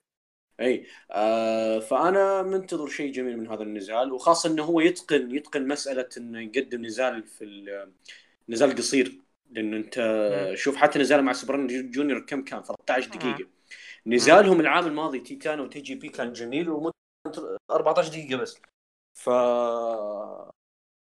[0.60, 6.08] إي آه فأنا منتظر شيء جميل من هذا النزال وخاصة إنه هو يتقن يتقن مسألة
[6.16, 7.92] إنه يقدم نزال في ال-
[8.48, 9.20] نزال قصير.
[9.50, 9.98] لأنه أنت
[10.50, 10.56] مم.
[10.56, 13.48] شوف حتى نزاله مع سوبران جونيور كم كان 13 دقيقة.
[14.06, 16.92] نزالهم العام الماضي تيتان و TJP كان جميل ومدة
[17.70, 18.58] 14 دقيقة بس.
[19.14, 19.30] ف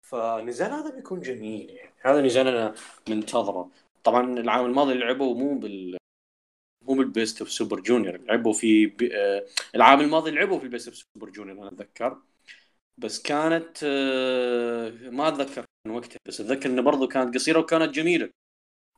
[0.02, 1.94] فنزال هذا بيكون جميل يعني.
[2.02, 2.74] هذا نزال أنا
[3.08, 3.70] منتظره.
[4.04, 5.96] طبعا العام الماضي لعبوا مو بال
[6.88, 9.02] مو بال Best of Super Junior لعبوا في ب...
[9.02, 12.22] آه، العام الماضي لعبوا في ال Best of Super Junior أنا أتذكر.
[12.98, 18.30] بس كانت آه، ما أتذكر من وقتها بس أتذكر إنه برضو كانت قصيرة وكانت جميلة.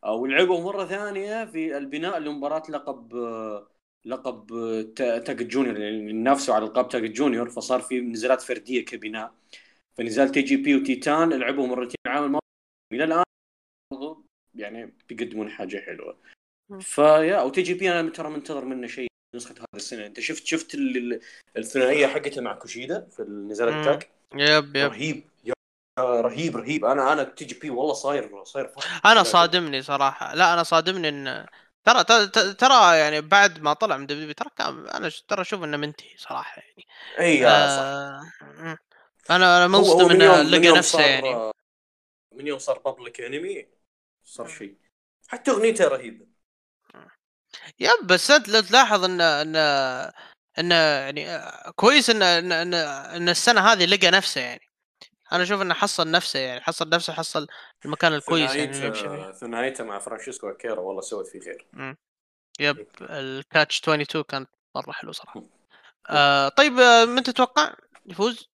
[0.04, 3.68] أو لعبوا مرة ثانية في البناء لمباراة لقب آه،
[4.04, 8.84] لقب آه، تا- تاج جونيور يعني نافسوا على القاب تاج جونيور فصار في نزالات فردية
[8.84, 9.34] كبناء.
[9.98, 12.46] فنزال TJP وتيتان لعبوا مرتين العام الماضي.
[12.92, 13.24] إلى الآن
[14.54, 16.18] يعني بيقدمون حاجة حلوة.
[16.80, 20.06] فيا و TJP أنا ترى منتظر منه شيء نسخة هذا السنة.
[20.06, 21.20] أنت شفت شفت ال- ال-
[21.56, 23.78] الثنائية حقته مع كوشيدا في النزال مم.
[23.78, 24.02] التاج
[24.34, 24.92] yep yep.
[24.92, 25.24] رهيب.
[25.44, 25.54] يا
[25.98, 26.84] رهيب رهيب.
[26.84, 29.06] أنا أنا TJP والله صاير صاير فرح.
[29.06, 30.34] أنا صادمني صراحة.
[30.34, 31.46] لا أنا صادمني إن
[31.84, 35.76] ترى ترى, ترى يعني بعد ما طلع من WWE ترى كان أنا ترى أشوف إنه
[35.76, 36.86] منتهي صراحة يعني.
[37.18, 38.76] إي صح آه م.
[39.30, 41.52] أنا أنا منصدم من إنه لقى نفسه صار يعني.
[42.32, 43.66] من يوم صار public enemy
[44.24, 44.76] صار شيء.
[45.28, 46.35] حتى أغنيته رهيبة.
[47.80, 49.56] yep بس أنت لو تلاحظ إن إن
[50.58, 54.60] إن يعني آه، كويس إن إن إن, إن السنة هذه لقى نفسه يعني.
[55.32, 57.46] أنا أشوف إنه حصل نفسه يعني حصل نفسه حصل
[57.84, 61.66] المكان الكويس يعني ثنائيته مع فرانشيسكو أكيرا والله سوت فيه خير.
[62.60, 65.42] yep ال Catch 22 كانت مرة حلو صراحة.
[66.10, 67.74] آه طيب آه، من تتوقع
[68.06, 68.48] يفوز؟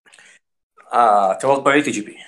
[0.93, 2.19] آه توقعي TJP.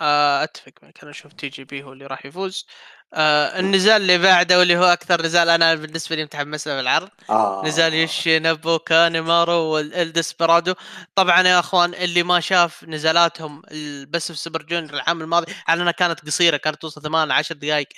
[0.00, 2.66] آه أتفق معك أنا أشوف TJP هو اللي راح يفوز.
[3.14, 7.08] آه النزال اللي بعده واللي هو أكثر نزال أنا بالنسبة لي متحمس له بالعرض.
[7.30, 7.62] آه.
[7.64, 10.74] نزال يوشينابو كانيمارو والديسبرادو
[11.14, 15.82] طبعا يا أخوان اللي ما شاف نزالاتهم ال- Best of Super Junior العام الماضي على
[15.82, 17.88] انها كانت قصيرة كانت توصل 8 10 دقائق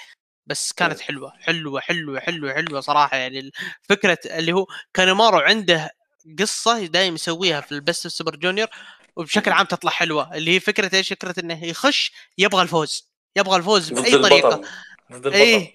[0.46, 1.07] بس كانت إيه.
[1.07, 3.16] حلوة حلوة حلوة حلوة حلوة صراحة.
[3.16, 3.51] يعني
[3.83, 5.90] فكره اللي هو كانيمارو عنده
[6.38, 8.68] قصة دايم يسويها في ال Best سوبر جونيور
[9.16, 10.35] وبشكل عام تطلع حلوة.
[10.35, 14.68] اللي هي فكرة إيش؟ فكرة إنه يخش يبغى الفوز يبغى الفوز بأي طريقه البطل.
[15.12, 15.38] ضد البطل.
[15.38, 15.75] إيه.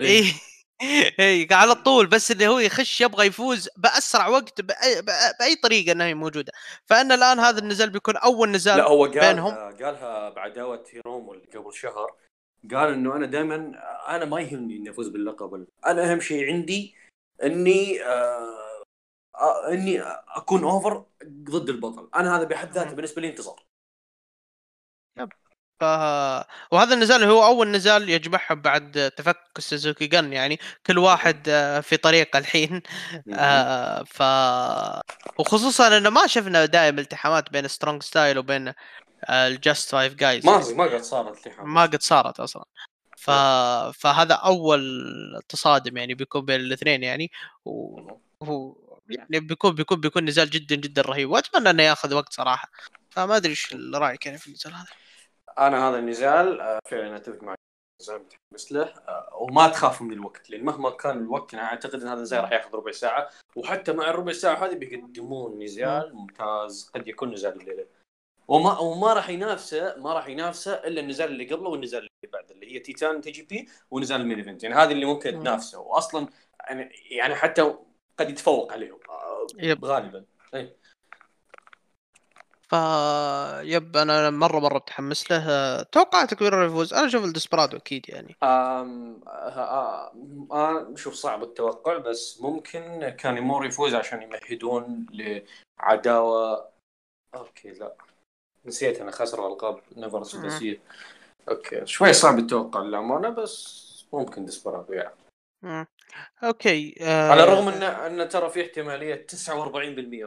[0.00, 0.24] إيه
[1.18, 5.02] إيه على طول بس اللي هو يخش يبغى يفوز بأسرع وقت باي,
[5.38, 6.52] بأي طريقة إنها موجودة.
[6.86, 9.54] فان الآن هذا النزال بيكون أول نزال لا هو قال بينهم.
[9.54, 12.16] قالها بعداوة هيروم اللي قبل شهر.
[12.74, 13.56] قال إنه أنا دائما
[14.08, 16.94] أنا ما يهمني إني أفوز باللقب أنا أهم شيء عندي
[17.42, 18.82] إني آه
[19.34, 22.08] آه إني أكون أوفر ضد البطل.
[22.14, 22.94] أنا هذا بحد ذاته.
[22.94, 23.66] بالنسبة لي انتصار
[25.80, 25.84] ف...
[26.70, 31.96] وهذا النزال هو أول نزال يجمعهم بعد تفك السوزوكي جن يعني كل واحد آه، في
[31.96, 32.82] طريقة الحين.
[33.34, 34.22] آه ف
[35.38, 38.72] وخصوصا إنه ما شفنا دائما التحامات بين Strong Style وبين
[39.30, 42.64] ال Just Five Guys ما ما قد صارت لحام ما قد صارت أصلا.
[43.16, 43.30] ف...
[44.00, 44.82] فهذا أول
[45.48, 47.30] تصادم يعني بيكون بين الاثنين يعني.
[47.64, 48.76] وهو
[49.08, 51.30] يعني بيكون بيكون بيكون نزال جدا جدا رهيب.
[51.30, 52.70] وأتمنى إنه ياخذ وقت صراحة.
[53.10, 54.86] فما أدري إيش رايك يعني في النزال هذا.
[55.58, 57.56] أنا هذا النزال آه، فعلا أتفق معك.
[58.02, 62.08] نزال متحمس له آه، وما تخاف من الوقت لأن مهما كان الوقت أنا أعتقد إن
[62.08, 67.08] هذا النزال راح ياخذ ربع ساعة وحتى مع الربع ساعة هذه بيقدمون نزال ممتاز قد
[67.08, 67.86] يكون نزال الليلة.
[68.48, 72.74] وما وما راح ينافسه ما راح ينافسه إلا النزال اللي قبله والنزال اللي بعده اللي
[72.74, 74.62] هي تيتان TJP ونزال ال main event.
[74.62, 75.42] يعني هذه اللي ممكن مم.
[75.42, 75.80] تنافسه.
[75.80, 76.28] واصلا
[76.68, 77.74] يعني يعني حتى
[78.18, 78.98] قد يتفوق عليهم.
[79.08, 80.24] آه، غالبا.
[80.54, 80.76] إيه.
[82.68, 82.72] ف
[83.62, 85.44] yep أنا مرة مرة متحمس له.
[85.50, 88.36] آه، توقعت كبير يفوز أنا أشوف الديسبرادو أكيد يعني.
[88.42, 90.12] آم آه
[90.52, 95.06] آه شوف صعب التوقع بس ممكن كانيمارو يفوز عشان يمهدون
[95.80, 96.68] لعداوة.
[97.34, 97.94] okay لا.
[98.64, 100.80] نسيت أنا خسر القاب نفر سداسيه
[101.48, 105.14] okay شوي صعب التوقع للأمانة بس ممكن ديسبرادو يعني.
[106.44, 107.30] okay آه...
[107.30, 109.26] على الرغم ان إن ترى في احتمالية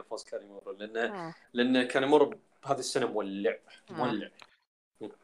[0.10, 1.34] فوز كانيمورو لأن آه.
[1.52, 3.58] لأن كانيمورو هذه السنة مولع
[3.90, 4.30] مولع.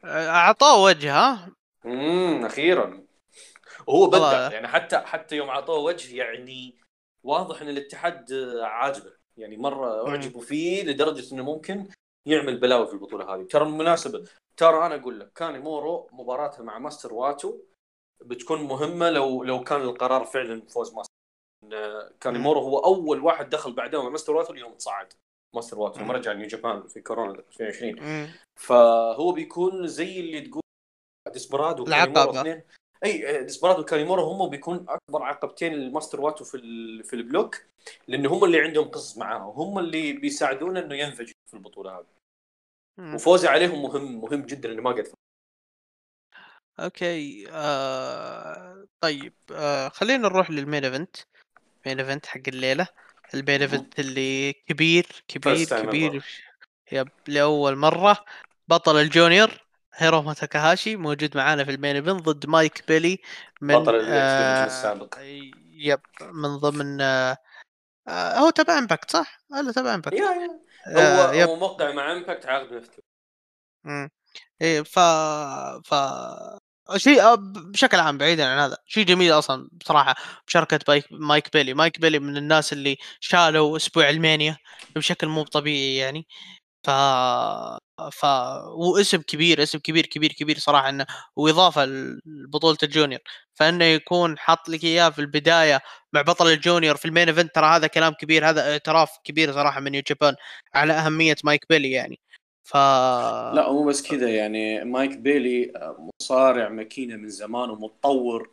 [0.05, 1.51] اعطوه وجه ها؟
[1.85, 3.03] امم أخيرا.
[3.87, 4.51] وهو بدع.
[4.51, 6.75] يعني حتى حتى يوم أعطوه وجه يعني
[7.23, 9.11] واضح إن الاتحاد عاجبه.
[9.37, 10.09] يعني مرة.
[10.09, 11.87] أعجبوا فيه لدرجة إنه ممكن
[12.25, 13.43] يعمل بلاوي في البطولة هذه.
[13.43, 14.23] ترى بالمناسبه
[14.57, 17.57] ترى أنا أقول لك كان مورو مباراته مع ماستر واتو
[18.21, 21.13] بتكون مهمة لو لو كان القرار فعلا فوز ماستر
[21.63, 21.69] إن
[22.21, 22.41] كان مم.
[22.41, 25.13] مورو هو أول واحد دخل بعدهم مع ماستر واتو اليوم صعد
[25.55, 26.13] ماستر واتو لما.
[26.13, 28.29] رجع New Japan في كورونا 2020 مم.
[28.59, 30.61] فهو بيكون زي اللي تقول
[31.33, 31.83] ديسبرادو.
[32.39, 32.63] اثنين
[33.05, 36.57] أي ديسبرادو وكانيمورو هم بيكون أكبر عقبتين للماستر واتو في
[37.03, 37.61] في ال block
[38.07, 42.05] لأن هم اللي عندهم قصص معاه وهم اللي بيساعدونه إنه ينفجر في البطولة هذه.
[43.15, 45.07] وفوزه عليهم مهم مهم جدا إنه ما قد
[46.79, 48.87] okay آه...
[49.01, 49.89] طيب آه...
[49.89, 51.15] خلينا نروح لل main event
[51.85, 52.87] main event حق الليلة
[53.33, 53.61] ال main.
[53.61, 56.25] event اللي كبير كبير كبير.
[56.91, 58.25] yep لأول مرة
[58.67, 63.19] بطل ال Junior هيروما تاكاهاشي موجود معانا في ال main event ضد مايك بيلي
[63.61, 64.65] من بطل آه...
[64.65, 65.17] السابق.
[65.71, 67.37] yep من ضمن آه...
[68.07, 68.37] آه...
[68.37, 71.45] هو تبع Impact صح؟ ولا تبع Impact؟ يا آه...
[71.45, 73.03] هو هو موقع مع Impact عاقد نفسه
[73.83, 74.09] مم.
[74.61, 74.99] إيه ف
[75.85, 75.93] ف
[76.95, 80.15] شيء آه، بشكل عام بعيدا عن هذا شيء جميل أصلا بصراحة
[80.47, 81.73] مشاركة بايك مايك بيلي.
[81.73, 84.57] مايك بيلي من الناس اللي شالوا أسبوع ال Mania
[84.95, 86.27] بشكل مو طبيعي يعني.
[86.85, 86.89] ف
[88.11, 88.25] ف
[88.77, 91.85] واسم كبير اسم كبير كبير كبير صراحة إنه وإضافة
[92.25, 93.19] لبطولة ال Junior.
[93.55, 95.81] فإنه يكون حاط لك إياه في البداية
[96.13, 99.53] مع بطل ال Junior في ال main event ترى هذا كلام كبير هذا إعتراف كبير
[99.53, 100.35] صراحة من New Japan
[100.75, 102.19] على أهمية مايك بيلي يعني.
[102.67, 102.75] ف
[103.55, 108.51] لا مو بس كذا يعني مايك بيلي آه، مصارع ماكينة من زمان ومتطور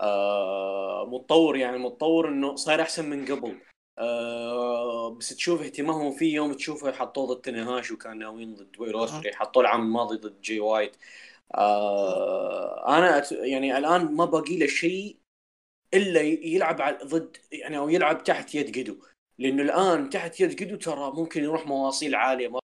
[0.00, 3.58] آه متطور يعني متطور إنه صاير أحسن من قبل.
[3.98, 9.34] آه بس تشوف اهتمامهم فيه يوم تشوفه حطوه ضد تاناهاشي وكان ناويين ضد ويل اوسبري
[9.34, 10.96] حطوه العام الماضي ضد جي وايت.
[11.54, 15.16] آه أنا أت- يعني الآن ما باقي له شيء
[15.94, 18.96] إلا يلعب على ضد يعني أو يلعب تحت يد قيدو.
[19.38, 22.61] لأنه الآن تحت يد قيدو ترى ممكن يروح مواصيل عالية ما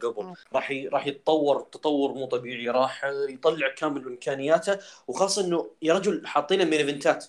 [0.00, 0.34] قبل.
[0.52, 0.72] راح.
[0.92, 2.68] راح يتطور تطور مو طبيعي.
[2.68, 7.24] راح يطلع كامل إمكانياته وخاصة إنه يا رجل حاطينه main event ات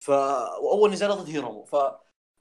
[0.00, 1.74] ف وأول نزال ضد هيرومو ف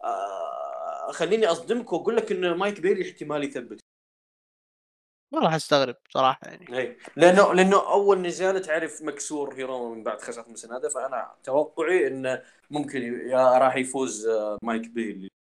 [0.04, 1.12] آه...
[1.12, 3.80] خليني أصدمك وأقول لك إن مايك بيلي احتمال يثبت.
[5.32, 6.78] ما راح استغرب صراحة يعني.
[6.78, 12.08] اي لأنه لأنه أول نزال تعرف مكسور هيرومو من بعد خساره من سنادا فأنا توقعي
[12.08, 14.92] إنه ممكن يا راح يفوز آه، مايك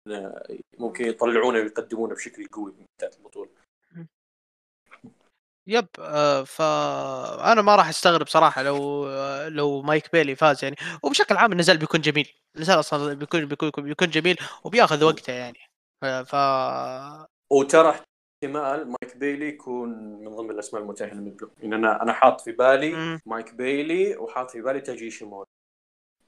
[0.07, 0.47] آه،
[0.79, 3.49] ممكن يطلعونه ويقدمونه بشكل قوي من بدايه البطولة.
[5.69, 11.38] yep آه فأنا ما راح أستغرب صراحة لو آه لو مايك بيلي فاز يعني وبشكل
[11.38, 15.60] عام النزال بيكون جميل النزال أصلا بيكون بيكون بيكون جميل وبياخذ وقته يعني
[16.25, 16.36] ف.
[17.51, 19.89] وترى احتمال مايك بيلي يكون
[20.23, 23.21] من ضمن الأسماء المتاهله من ال block يعني أنا أنا حاط في بالي مم.
[23.25, 25.47] مايك بيلي وحاط في بالي تايجي ايشيموري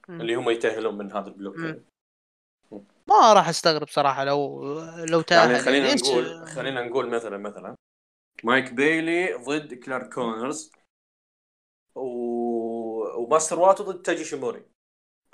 [0.08, 0.20] مم.
[0.20, 1.58] اللي هم يتأهلون من هذا ال block.
[1.58, 1.84] يعني.
[3.06, 4.62] ما راح أستغرب صراحة لو
[5.04, 7.76] لو تأهل يعني خلينا نقول خلينا نقول مثلا مثلا
[8.44, 10.72] مايك بيلي ضد كلارك كونرز
[11.94, 12.02] و...
[13.22, 14.64] وماستر واتو ضد تايجي ايشيموري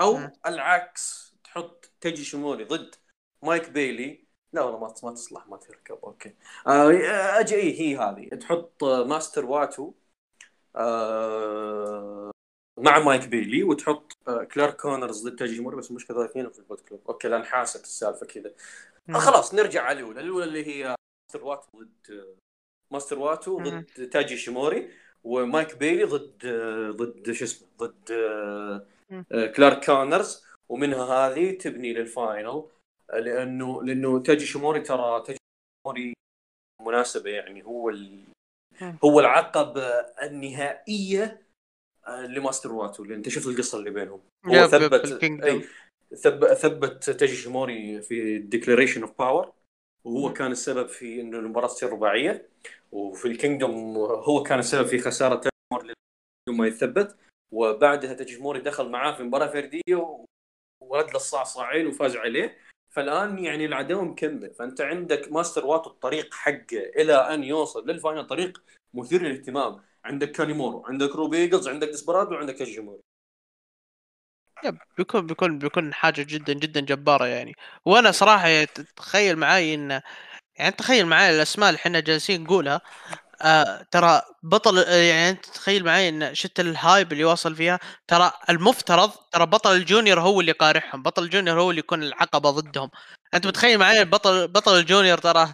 [0.00, 0.32] أو مم.
[0.46, 2.94] العكس تحط تايجي ايشيموري ضد
[3.42, 4.28] مايك بيلي.
[4.52, 6.34] لا والله ما ما تصلح ما تركب okay.
[6.66, 6.90] آه
[7.40, 8.28] أجي اي هي هذه.
[8.28, 9.94] تحط آه، ماستر واتو
[10.76, 12.30] آه
[12.78, 16.61] مع مايك بيلي وتحط آه كلارك كونرز ضد تايجي ايشيموري بس المشكلة اثنين في ال
[16.61, 17.00] Bullet Club.
[17.08, 18.54] okay لا انحاست السالفة كذا.
[19.10, 20.96] آه خلاص نرجع على الأولى الأولى اللي هي
[21.32, 22.36] ماستر واتو ضد
[22.92, 23.58] ماستر واتو.
[23.62, 24.90] ضد تايجي ايشيموري
[25.24, 26.46] ومايك بيلي ضد
[26.96, 28.12] ضد شو اسمه ضد
[29.32, 32.46] آه، كلارك كونرز ومنها هذه تبني لل final
[33.10, 35.38] آه، لأنه لأنه تايجي ايشيموري ترى تايجي
[35.86, 36.14] ايشيموري
[36.86, 38.22] مناسبة يعني هو ال...
[39.04, 39.88] هو العقبه
[40.22, 41.42] النهائية
[42.06, 44.20] آه، لماستر واتو لأن أنت شفت القصة اللي بينهم.
[44.46, 45.22] هو ثبت.
[45.44, 45.64] إي
[46.16, 46.44] ثب...
[46.54, 49.52] ثبت تايجي ايشيموري في Declaration of Power
[50.04, 52.48] وهو كان السبب في انه المباراة تصير رباعية.
[52.92, 55.94] وفي ال Kingdom هو كان السبب في خسارة تايمور
[56.48, 57.16] ما يثبت
[57.52, 60.24] وبعدها تجموري دخل معاه في مباراة فردية
[60.80, 62.58] ورد له الصاع صاعين وفاز عليه.
[62.90, 68.26] فالآن يعني العداوة مكمل فأنت عندك ماستر واتو الطريق حقه إلى أن يوصل لل final
[68.26, 68.62] طريق
[68.94, 69.82] مثير للاهتمام.
[70.04, 73.00] عندك كانيمورو عندك روبي ايجلز عندك ديسبرادو وعندك تجموري
[74.64, 77.54] yep بيكون بيكون بيكون حاجة جدا جدا جبارة يعني.
[77.84, 78.64] وأنا صراحة
[78.96, 80.00] تخيل معاي إن
[80.58, 82.80] يعني تخيل معاي الأسماء اللي إحنا جالسين نقولها.
[83.42, 87.78] آه ترى بطل يعني أنت تخيل معي إن شدة ال hype اللي واصل فيها.
[88.08, 92.02] ترى المفترض ترى بطل ال Junior هو اللي قارحهم بطل ال Junior هو اللي يكون
[92.02, 92.90] العقبة ضدهم.
[93.34, 95.52] أنت متخيل معي بطل بطل الجونيور ترى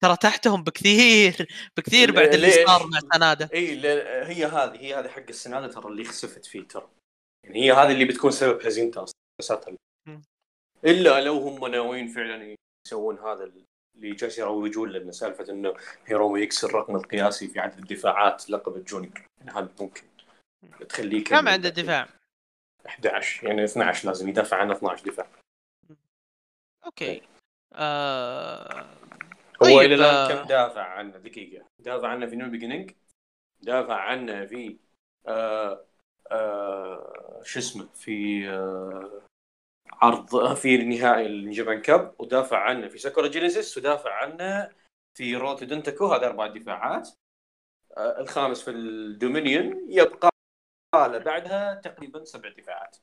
[0.00, 3.50] ترى تحتهم بكثير بكثير بعد اللي صار مع سنادا.
[3.54, 3.80] إي
[4.24, 6.88] هي هذه هي هذه حق السنادا ترى اللي خسفت فيه ترى.
[7.44, 9.06] يعني هي هذه اللي بتكون سبب هزيمته
[9.40, 9.76] أصلا
[10.84, 13.44] إلا لو هم ناويين فعلا يسوون هذا
[14.00, 15.74] اللي جالس يروجون لنا سالفة إنه
[16.06, 19.22] هيرومو يكسر الرقم القياسي في عدد الدفاعات لقب ال Junior.
[19.38, 20.02] يعني هذا ممكن
[20.88, 22.08] تخليه كم عنده دفاع؟
[22.86, 25.26] 11 يعني 12 لازم يدافع عنه 12 دفاع.
[26.84, 27.04] okay.
[27.04, 27.22] إيه.
[27.74, 28.84] آه...
[29.62, 30.28] هو طيب إلى الآن آه...
[30.28, 31.64] كم دافع عنه؟ دقيقة.
[31.78, 32.92] دافع عنه في New Beginning
[33.62, 34.76] دافع عنه في
[35.26, 35.84] آه
[36.30, 39.22] آه شو اسمه؟ في آه
[40.02, 44.70] عرض في نهائي ال Japan Cup ودافع عنه في Sakura Genesis ودافع عنه
[45.14, 47.08] في Road to Dontaku هذا أربع دفاعات.
[47.96, 49.92] آه الخامس في ال Dominion.
[49.92, 50.30] يبقى
[50.94, 52.96] له بعدها تقريبا سبع دفاعات.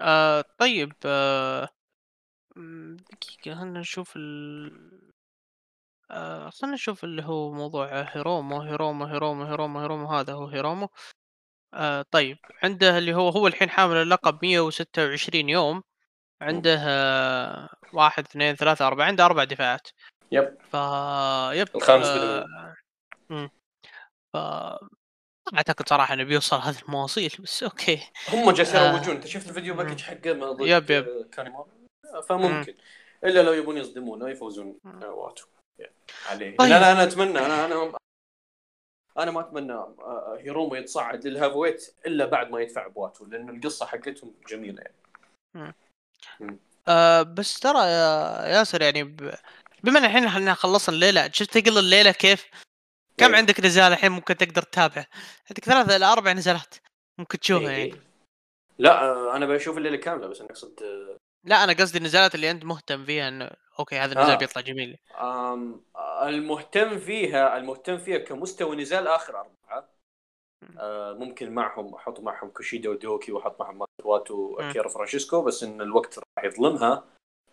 [0.00, 1.68] آه طيب آه
[3.12, 5.12] دقيقة خلنا نشوف ال
[6.10, 10.88] آه خلنا نشوف اللي هو موضوع هيرومو هيرومو هيرومو هيرومو هيرومو هذا هو هيرومو.
[11.74, 12.38] آه طيب.
[12.62, 15.82] عنده اللي هو هو الحين حامل اللقب 126 يوم.
[16.42, 19.88] عنده آه واحد اثنين ثلاثة أربعة عنده أربع دفاعات.
[20.32, 20.58] yep.
[20.72, 20.74] ف
[21.54, 22.76] yep الخامس آه...
[24.32, 24.36] ف
[25.54, 28.00] أعتقد صراحة إنه بيوصل هذه المواصيل بس okay.
[28.28, 28.92] هم جالسين آه.
[28.92, 31.30] يروجون انت شفت الفيديو package حقه ضد yep yep.
[32.28, 32.72] فممكن.
[32.72, 32.78] مم.
[33.24, 35.46] إلا لو يبون يصدمونه يفوزون واتو.
[36.30, 36.56] عليه.
[36.56, 36.70] طيب.
[36.70, 37.38] لا لا أنا أتمنى.
[37.38, 37.92] أنا أنا
[39.18, 43.56] أنا ما أتمنى آه، آه، هيرومو يتصعد لل heavyweight إلا بعد ما يدفع بواتو لأن
[43.56, 44.82] القصة حقتهم جميلة
[45.54, 45.74] يعني.
[46.88, 49.34] آه بس ترى يا ياسر يعني ب...
[49.84, 52.46] بما إن الحين إحنا خلصنا الليلة شفت تقل الليلة كيف؟
[53.16, 53.36] كم إيه.
[53.36, 55.04] عندك نزال الحين ممكن تقدر تتابع؟
[55.50, 56.74] عندك ثلاثة إلى أربع نزالات
[57.18, 57.88] ممكن تشوفها إيه.
[57.88, 58.00] يعني.
[58.78, 60.80] لا آه، أنا بشوف الليلة كاملة بس أنا أقصد
[61.44, 64.38] لا أنا قصدي النزالات اللي أنت مهتم فيها إنه أوكي هذا النزال آه.
[64.38, 64.98] بيطلع جميل.
[65.20, 65.84] آم
[66.22, 69.88] المهتم فيها المهتم فيها كمستوى نزال آخر أربعة.
[70.78, 76.18] آه ممكن معهم أحط معهم كوشيدا ودوكي وأحط معهم ماتواتو وأكيرا فرانشيسكو بس إن الوقت
[76.18, 77.04] راح يظلمها.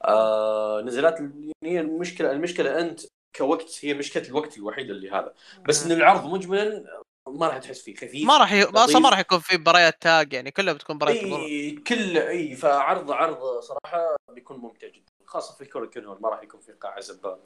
[0.03, 1.19] آه نزلات
[1.61, 3.01] يعني المشكلة المشكلة أنت
[3.35, 5.33] كوقت هي مشكلة الوقت الوحيده اللي هذا.
[5.67, 8.63] بس إن العرض مجملا ما راح تحس فيه خفيف ما راح ي...
[8.63, 13.11] أصلا ما راح يكون في مباريات تاج يعني كلها بتكون مباريات اي كل اي فعرض
[13.11, 17.39] عرض صراحة بيكون ممتع جدا خاصة في الكره الكنون ما راح يكون في قاعه زبال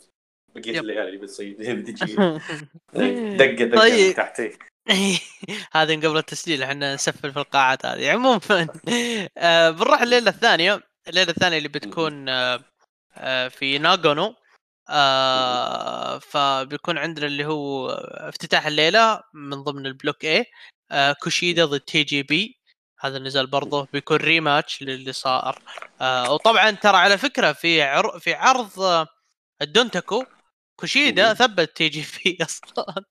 [0.56, 2.16] بقية الليالي اللي بتصير بتجي.
[3.38, 4.16] دقه دقة طيب.
[4.16, 4.58] تحتي
[5.76, 8.12] هذه قبل التسجيل إحنا نسفل في القاعات هذه.
[8.12, 8.68] عموما
[9.38, 12.60] آه بنروح الليلة الثانية الليلة الثانية اللي بتكون آه
[13.18, 14.36] آه في ناغانو.
[14.92, 20.46] آه فبيكون عندنا اللي هو افتتاح الليلة من ضمن ال block A
[20.92, 22.62] آه كوشيدا ضد TJP
[23.00, 25.62] هذا النزال برضه بيكون rematch للي صار.
[26.02, 28.20] آه وطبعا ترى على فكرة في عر...
[28.20, 29.08] في عرض
[29.62, 30.26] الدونتاكو
[30.76, 33.04] كوشيدا ثبت TJP أصلا.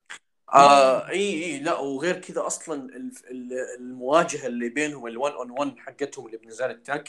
[0.54, 2.90] آه إي إي لا وغير كذا أصلا
[3.80, 7.08] المواجهة اللي بينهم ال 1 on 1 حقتهم اللي بنزال ال tag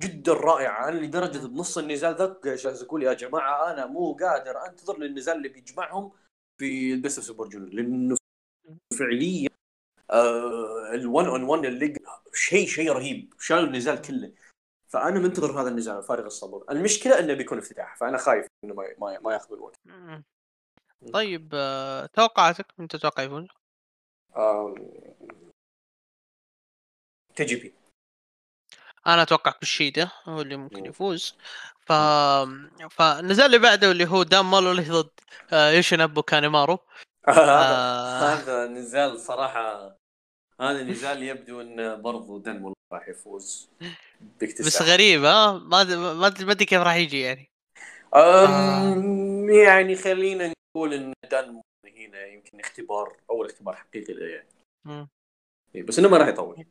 [0.00, 0.88] جدا رائعة.
[0.88, 5.48] أنا لدرجة بنص النزال ذاك جالس أقول يا جماعة أنا مو قادر أنتظر للنزال اللي
[5.48, 6.12] بيجمعهم
[6.60, 8.16] في ال Best Super Junior لأنه
[8.98, 9.48] فعليا
[10.92, 11.94] ال 1 on 1 اللي
[12.34, 13.34] شيء شيء رهيب.
[13.38, 14.32] شالوا النزال كله.
[14.88, 16.64] فأنا منتظر هذا النزال فارغ الصبر.
[16.70, 19.76] المشكلة إنه بيكون افتتاح فأنا خايف إنه ما ما, ما ياخذ الوقت.
[21.12, 23.46] طيب آه، توقعاتك؟ من تتوقع يفوز؟
[27.36, 27.74] TJP.
[29.06, 31.36] أنا أتوقع كوشيدا هو اللي ممكن يفوز.
[31.86, 31.92] ف
[32.90, 35.10] فالنزال اللي بعده اللي هو دان مالوني ضد
[35.52, 36.78] آه، يوشينابو كانيمارو.
[37.28, 38.34] آه...
[38.34, 39.96] هذا نزال صراحة
[40.60, 43.68] هذا نزال يبدو انه برضو دن والله راح يفوز
[44.40, 44.66] باكتساح.
[44.66, 45.84] بس غريب ها ما
[46.14, 47.50] ما أدري كيف راح يجي يعني.
[48.14, 49.52] أم آه.
[49.64, 55.08] يعني خلينا نقول إن دان هنا يمكن اختبار أول اختبار حقيقي له يعني.
[55.74, 56.64] بس إنه ما راح يطول.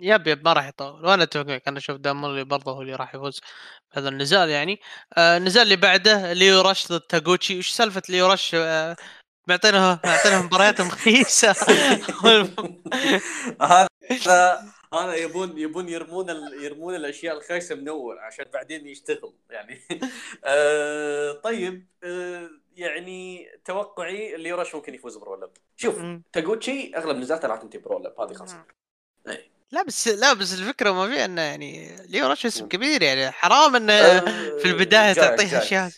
[0.00, 1.06] يب يب ما راح يطول.
[1.06, 3.40] وأنا أتوقع أنا أشوف دامولي برضه هو اللي راح يفوز
[3.94, 4.80] بهذا النزال يعني.
[5.16, 7.58] آه النزال اللي بعده ليو رش ضد تاغوتشي.
[7.58, 8.96] وش سالفة ليو رش؟ آه
[9.48, 11.52] معطينا معطينا مباريات مخيسة.
[13.62, 13.88] هذا
[14.94, 16.64] هذا يبون يبون يرمون ال...
[16.64, 19.80] يرمون الأشياء الخايسة من أول عشان بعدين يشتغل يعني.
[20.44, 25.50] آه طيب آه يعني توقعي اللي رش ممكن يفوز برولب.
[25.76, 26.22] شوف مم.
[26.32, 28.54] تاغوتشي أغلب نزالاته راح تنتهي برولب هذه خلاص
[29.70, 33.30] لا بس لا بس الفكرة ما في إنه يعني ليو رش اسم كبير يعني.
[33.30, 35.58] حرام إنه آه، في البداية تعطيه.
[35.58, 35.90] أشياء.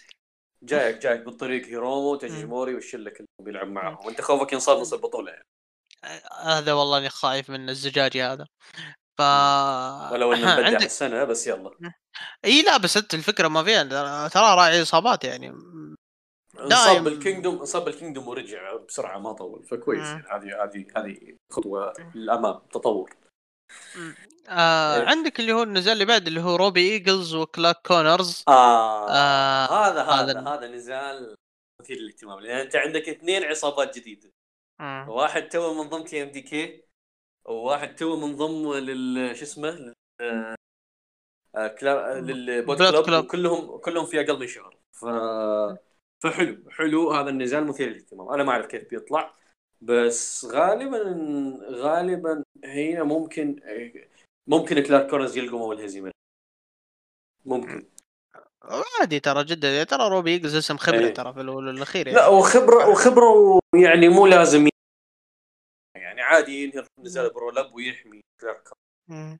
[0.62, 5.32] جايك جايك بالطريق هيرومو تايجي ايشيموري والشله كلهم بيلعب معهم وأنت خوفك ينصاب نص البطولة
[5.32, 5.44] يعني.
[6.44, 8.46] هذا والله اني خايف من الزجاجي هذا.
[9.18, 9.20] ف
[10.12, 11.70] ولو إنه مبدع عندك السنة بس يلا.
[12.44, 15.52] إي لا بس أنت الفكرة ما فيها ترى راعي إصابات يعني.
[16.60, 17.04] انصاب.
[17.04, 20.06] بال Kingdom انصاب بال Kingdom ورجع بسرعة ما طول فكويس.
[20.06, 23.10] هذه هذه هذه خطوة للأمام تطور.
[24.48, 25.06] آه إيه.
[25.06, 28.44] عندك اللي هو النزال اللي بعد اللي هو روبي إيجلز وكلارك كونرز.
[28.48, 31.34] آه, آه، هذا هذا هذا هذا نزال
[31.80, 34.30] مثير للاهتمام لأن أنت عندك اثنين عصابات جديدة.
[34.80, 35.06] مم.
[35.08, 36.84] واحد تو منضم TMDK
[37.48, 39.94] وواحد تو منضم لل شو اسمه لل
[41.56, 42.20] آه، كلا...
[42.20, 43.24] لل Bullet Club.
[43.24, 44.76] وكلهم كلهم في أقل من شهر.
[44.92, 45.04] ف
[46.24, 47.10] فحلو حلو.
[47.12, 48.28] هذا النزال مثير للاهتمام.
[48.28, 49.34] أنا ما أعرف كيف بيطلع
[49.80, 51.00] بس غالبا
[51.70, 53.60] غالبا هنا ممكن
[54.46, 56.10] ممكن كلارك كونرز يلقوا الهزيمه
[57.44, 57.86] ممكن.
[59.00, 59.84] عادي ترى جدا.
[59.84, 61.14] ترى روبي ايجلز اسم خبرة إيه.
[61.14, 62.18] ترى في الأول والأخير يعني.
[62.18, 64.68] لا وخبره وخبره يعني مو لازم
[65.96, 68.68] يعني عادي ينهي النزال ب roll up ويحمي كلارك
[69.08, 69.38] كونرز.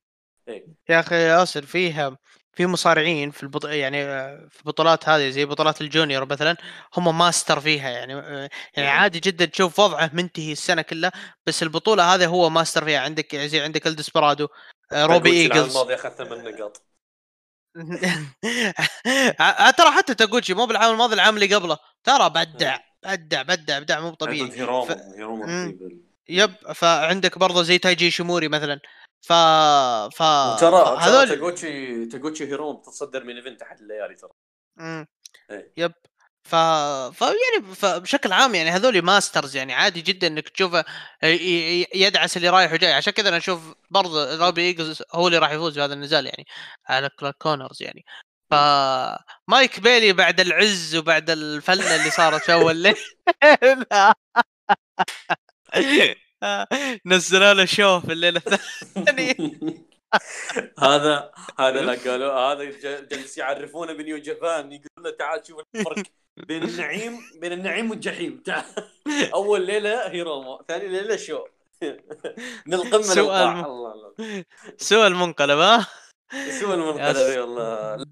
[0.48, 0.66] إيه.
[0.88, 2.18] يا أخي ياسر فيها
[2.56, 3.64] في مصارعين في البط...
[3.64, 6.56] يعني آه، في بطولات هذه زي بطولات الجونيور مثلا
[6.96, 8.94] هم ماستر فيها يعني آه، يعني مم.
[9.00, 11.12] عادي جدا تشوف وضعه منتهي السنة كلها
[11.46, 13.00] بس البطولة هذه هو ماستر فيها.
[13.00, 14.48] عندك زي عندك الدسبرادو
[14.92, 15.76] آه، روبي إيجلز.
[15.76, 16.82] الماضي أخذ ثمان نقاط.
[19.78, 21.78] ترى حتى تاغوتشي مو بالعام الماضي العام اللي قبله.
[22.04, 24.50] ترى بدع بدع بدع بدع مو طبيعي.
[24.50, 24.96] ف-
[26.28, 28.80] yep فعندك برضه زي تايجي ايشيموري مثلا.
[29.26, 29.32] ف
[30.16, 30.18] ف
[30.60, 34.30] ترى هذول تاغوتشي تاغوتشي هيرومو بتتصدر main event احد الليالي ترى.
[34.76, 35.06] مم.
[35.50, 35.72] إيه.
[35.76, 35.92] yep.
[36.44, 36.54] ف...
[37.14, 40.84] ف يعني فبشكل عام يعني هذول masters يعني عادي جدا إنك تشوفه
[41.24, 42.92] ي- يدعس اللي رايح وجاي.
[42.92, 46.44] عشان كذا أنا أشوف برضه روبي ايجلز هو اللي راح يفوز بهذا النزال يعني
[46.88, 48.04] على كلارك كونرز يعني.
[48.50, 48.54] ف
[49.48, 52.96] مايك بيلي بعد العز وبعد الفلة اللي صارت في أول ليلة.
[57.06, 59.36] نزلوا له شو في الليلة الثانية
[60.78, 62.64] هذا هذا لا قالوا هذا
[63.10, 66.02] جالس يعرفونه ب New Japan يقول له تعال شوف الفرق
[66.36, 68.42] بين النعيم بين النعيم والجحيم.
[68.46, 68.64] تعال.
[69.34, 71.44] أول ليلة هيروما ثاني ليلة شو؟
[72.66, 74.44] من القمه سؤال للقاع الله الله.
[74.78, 75.86] سوى المنقلب ها؟
[76.60, 77.16] سوى المنقلب.
[77.16, 78.06] اي والله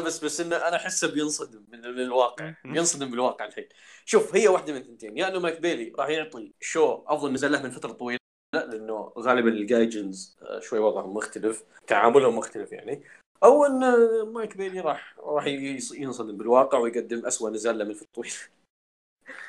[0.00, 2.54] بس بس إنه أنا أحسه بينصدم من الواقع.
[2.64, 3.68] بينصدم بالواقع الحين.
[4.04, 5.18] شوف هي واحدة من الثنتين.
[5.18, 8.18] يا إنه مايك بيلي راح يعطي شو افضل نزل له من فترة طويلة
[8.54, 13.04] لا لأنه غالبا ال gaijins آه، شوي وضعهم مختلف تعاملهم مختلف يعني.
[13.44, 15.46] أو إن آه، مايك بيلي راح راح
[15.92, 18.34] ينصدم بالواقع ويقدم أسوأ نزال له من فترة طويلة.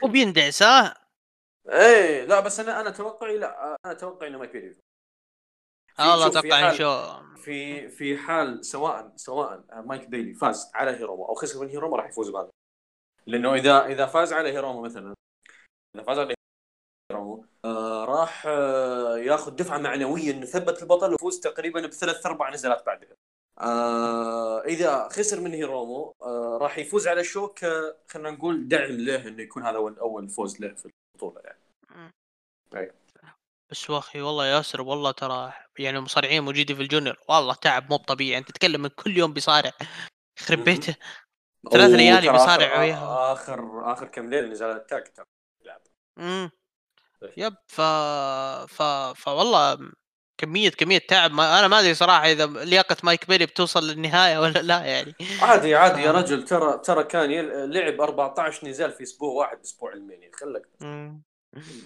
[0.03, 1.03] وبيندعس ها؟
[1.69, 4.75] إيه لا بس أنا أنا توقعي لا آه، أنا أتوقع إنه مايك بيلي
[5.99, 11.33] والله أتوقع إن شو في في حال سواء سواء مايك بيلي فاز على هيروما أو
[11.33, 12.49] خسر من هيروما راح يفوز بهذا.
[13.27, 15.13] لأنه إذا إذا فاز على هيروما مثلا
[15.95, 16.33] إذا فاز على
[17.11, 22.85] هيروما آه راح آه ياخذ دفعة معنوية إنه ثبت البطل ويفوز تقريبا بثلاث أربع نزالات
[22.85, 23.15] بعدها.
[23.59, 27.65] آه إذا خسر من هيرومو آه راح يفوز على شو ك
[28.07, 31.59] خلينا نقول دعم له إنه يكون هذا أول أول فوز له في البطولة يعني.
[33.73, 38.37] بس واخي والله ياسر والله ترى يعني المصارعين موجودين في الجونيور والله تعب مو طبيعي
[38.37, 39.71] أنت تتكلم من كل يوم بيصارع
[40.41, 40.63] يخرب.
[40.63, 40.95] بيته
[41.71, 43.33] ثلاث ليالي بيصارع وياها.
[43.33, 44.53] آخر آخر كم ليلة
[45.15, 45.25] ترى
[45.65, 45.81] يلعب.
[46.19, 46.51] إمم
[47.23, 47.31] إيه.
[47.37, 47.81] يب ف
[48.73, 48.81] ف
[49.15, 49.91] فوالله
[50.37, 54.59] كمية كمية تعب ما أنا ما أدري صراحة إذا لياقة مايك بيلي بتوصل للنهاية ولا
[54.59, 56.11] لا يعني عادي عادي يا آه.
[56.11, 60.67] رجل ترى ترى كان يل- لعب 14 نزال في أسبوع واحد أسبوع الماني خلك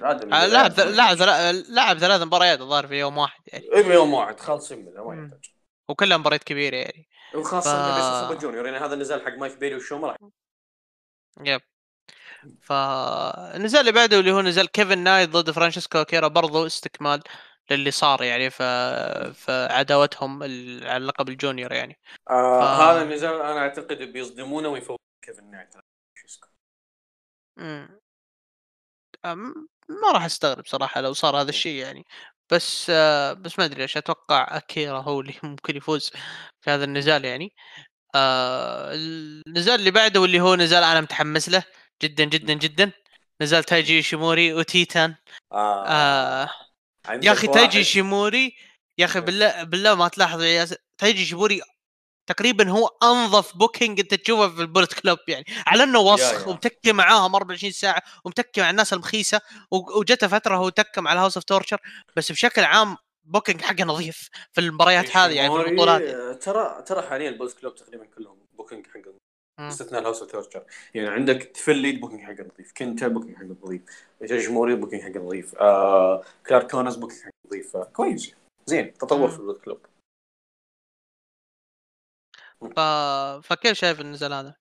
[0.02, 3.66] آه، لعب ثلا- لعب ثلاث مباريات الظاهر في يوم واحد يعني.
[3.76, 5.24] اي يوم واحد خالصين منه ما.
[5.26, 5.46] يحتاج
[5.90, 7.08] وكلها مباريات كبيرة يعني.
[7.36, 10.18] وخاصة ف- super junior يعني هذا النزال حق مايك بيلي راح.
[11.42, 11.62] yep.
[12.62, 17.24] فالنزال اللي بعده اللي هو نزال كيفن نايت ضد فرانشيسكو كيرا برضو استكمال
[17.72, 18.62] للي صار يعني ف
[19.34, 22.00] في عداوتهم ال- على لقب ال junior يعني.
[22.30, 25.74] آه ف- هذا النزال أنا أعتقد بيصدمونه ويفوز كيفن نايت
[27.58, 27.88] مم.
[27.90, 28.07] أم-
[29.90, 32.06] ما راح أستغرب صراحة لو صار هذا الشيء يعني.
[32.52, 36.12] بس آه بس ما أدري ليش أتوقع أكيرا هو اللي ممكن يفوز
[36.62, 37.54] في هذا النزال يعني.
[38.16, 41.64] آه النزال اللي بعده واللي هو نزال أنا متحمس له
[42.04, 42.92] جدا جدا جدا
[43.42, 45.16] نزال تايجي شيموري وتيتان.
[45.52, 45.88] آه.
[45.88, 46.50] آه
[47.24, 48.56] يا أخي تايجي شيموري
[48.98, 51.62] يا أخي بالله بالله ما تلاحظ يا تايجي شيموري
[52.28, 55.46] تقريبا هو أنظف booking أنت تشوفه في ال Bullet Club يعني.
[55.68, 61.08] على إنه وسخ ومتكي معاهم 24 ساعة ومتكي مع الناس المخيسة وجته فترة هو تكم
[61.08, 61.78] على House of Torture
[62.16, 66.02] بس بشكل عام booking حقه نظيف في المباريات هذه يعني في البطولات.
[66.44, 69.14] ترى ترى حاليا ال Bullet Club تقريبا كلهم booking حقه
[69.60, 70.64] باستثناء ال House of Torture
[70.94, 73.82] يعني عندك تفليد booking حقه نظيف كنتا booking حقه نظيف
[74.22, 78.34] جاج موري booking حقه نظيف آه كلارك كونرز booking حقه نظيف كويس.
[78.66, 79.80] زين تطور في ال Bullet Club.
[82.62, 82.80] ف...
[83.48, 84.56] فكيف شايف النزال هذا؟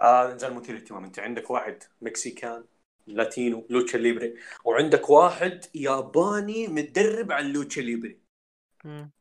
[0.00, 2.64] آه نزال مثير اهتمام أنت عندك واحد مكسيكان
[3.06, 8.20] latino lucha libre وعندك واحد ياباني متدرب على ال lucha libre.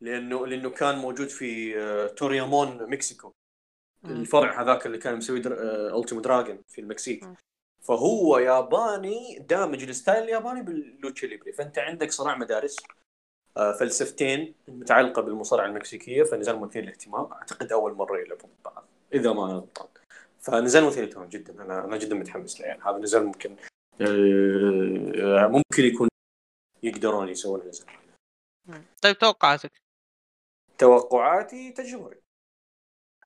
[0.01, 3.33] لأنه لأنه كان موجود في آه، توريامون مكسيكو.
[4.05, 5.53] الفرع هذاك اللي كان مسوي در...
[5.99, 7.29] ألتيمو دراجون في المكسيك.
[7.81, 11.53] فهو ياباني دامج ال style الياباني بال lucha libre.
[11.53, 12.77] فأنت عندك صراع مدارس.
[12.79, 13.02] آه،
[13.55, 17.31] فلسفتين متعلقة بالمصارعة المكسيكية فنزال مثير للاهتمام.
[17.31, 19.87] أعتقد أول مرة يلعبون بعض إذا ما غلطان.
[20.39, 21.63] فنزال مثير للاهتمام جدا.
[21.63, 22.67] أنا أنا جدا متحمس له.
[22.67, 23.55] يعني هذا النزال ممكن
[24.01, 26.07] آه، ممكن يكون
[26.83, 27.87] يقدرون يسوون نزال.
[29.01, 29.71] طيب توقعاتك؟
[30.77, 32.17] توقعاتي تجموري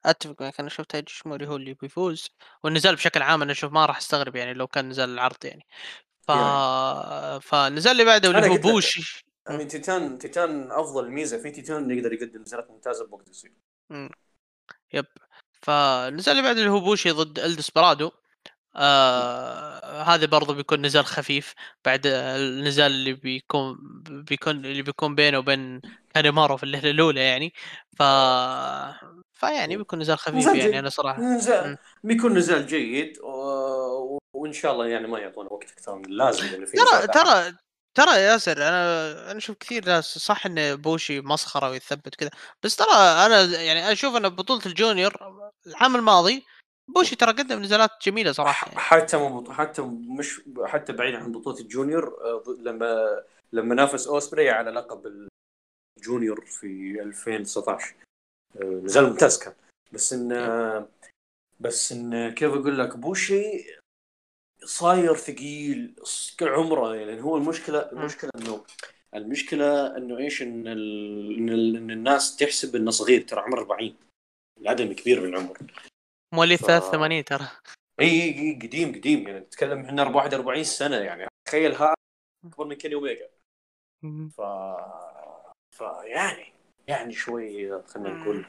[0.06, 0.60] أتفق معك.
[0.60, 2.28] أنا شفت تايجي شموري هو اللي بيفوز
[2.64, 5.66] والنزال بشكل عام أنا أشوف ما راح أستغرب يعني لو كان نزال العرض يعني.
[6.22, 7.42] ف يعني.
[7.42, 9.27] فالنزال اللي بعده اللي هو بوش.
[9.50, 13.52] يعني تيتان تيتان أفضل ميزة في تيتان يقدر يقدم نزالات ممتازة بوقت قصير
[14.94, 15.06] yep.
[15.62, 18.12] فالنزال اللي بعده اللي هو بوشي ضد الدسبرادو
[18.76, 21.54] آه هذا برضه بيكون نزال خفيف
[21.86, 23.78] بعد النزال اللي بيكون
[24.10, 25.82] بيكون اللي بيكون بينه وبين
[26.14, 27.54] كانيمارو في الليلة الأولى يعني.
[27.98, 28.04] ف
[29.34, 31.22] فيعني بيكون نزال خفيف نزال يعني أنا صراحة.
[31.22, 34.18] نزال بيكون نزال جيد و...
[34.34, 36.78] وإن شاء الله يعني ما يعطونا وقت أكثر من اللازم في
[37.14, 37.54] ترى
[37.98, 42.30] ترى ترى ياسر أنا أنا أشوف كثير ناس صح إن بوشي مسخرة ويثبت كذا
[42.64, 45.14] بس ترى أنا يعني أشوف إن بطولة ال junior
[45.68, 46.46] العام الماضي
[46.88, 48.80] بوشي ترى قدم نزالات جميلة صراحة يعني.
[48.80, 49.82] حتى مو حتى
[50.20, 53.22] مش حتى بعيد عن بطولة ال junior آه، لما
[53.52, 55.28] لما نافس أوسبري على لقب
[55.98, 57.96] ال junior في 2019
[58.62, 59.54] آه، نزال ممتاز كان
[59.92, 60.88] بس إن
[61.60, 63.66] بس إن كيف أقول لك بوشي
[64.68, 65.96] صاير ثقيل
[66.40, 68.64] كل عمره يعني هو المشكلة المشكلة إنه
[69.16, 71.76] المشكلة إنه إيش إن, ال...
[71.78, 73.96] إن, الناس تحسب إنه صغير ترى عمره 40
[74.62, 75.58] الآدمي كبير بالعمر
[76.34, 76.66] مواليد ف...
[76.66, 77.48] 83 ترى.
[78.02, 81.94] إي قديم قديم يعني تتكلم إحنا 41 سنة يعني تخيل هذا
[82.46, 83.30] أكبر من كيني اوميجا
[84.38, 84.42] ف
[85.78, 86.54] فيعني
[86.88, 88.46] يعني شوي خلينا نقول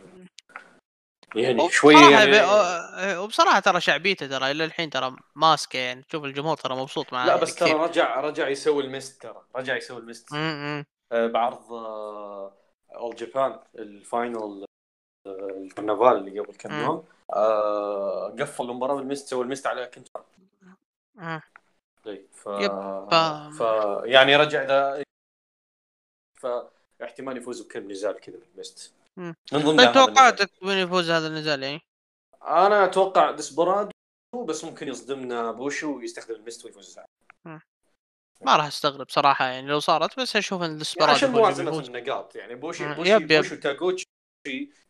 [1.35, 6.03] يعني شوي يعني آه، وبصراحة ترى شعبيته ترى إلى الحين ترى ماسكة يعني.
[6.03, 9.43] تشوف الجمهور ترى مبسوط معاه لا بس ترى رجع رجع يسوي ال mist ترى.
[9.57, 10.33] رجع يسوي الميست.
[10.33, 12.53] آه بعرض آه
[12.95, 14.65] All Japan ال final
[15.27, 19.87] آه الكرنفال اللي قبل كم يوم آه قفل المباراة بال mist سوى ال mist على
[19.87, 20.23] counter
[22.33, 22.49] ف...
[22.49, 23.15] ف...
[23.59, 23.61] ف
[24.05, 25.03] يعني رجع اذا
[26.35, 28.98] فاحتمال يفوز بكم نزال كذا بال mist.
[29.19, 31.81] من ضمن طيب توقعاتك من يفوز هذا النزال يعني؟
[32.43, 33.91] أنا أتوقع ديسبرادو
[34.45, 36.99] بس ممكن يصدمنا بوشو ويستخدم ال mist ويفوز
[38.41, 42.55] ما راح أستغرب صراحة يعني لو صارت بس أشوف إن ديسبرادو عشان موازنة النقاط يعني
[42.55, 43.43] بوشي بوشي yep yep.
[43.43, 44.07] بوشي تاغوتشي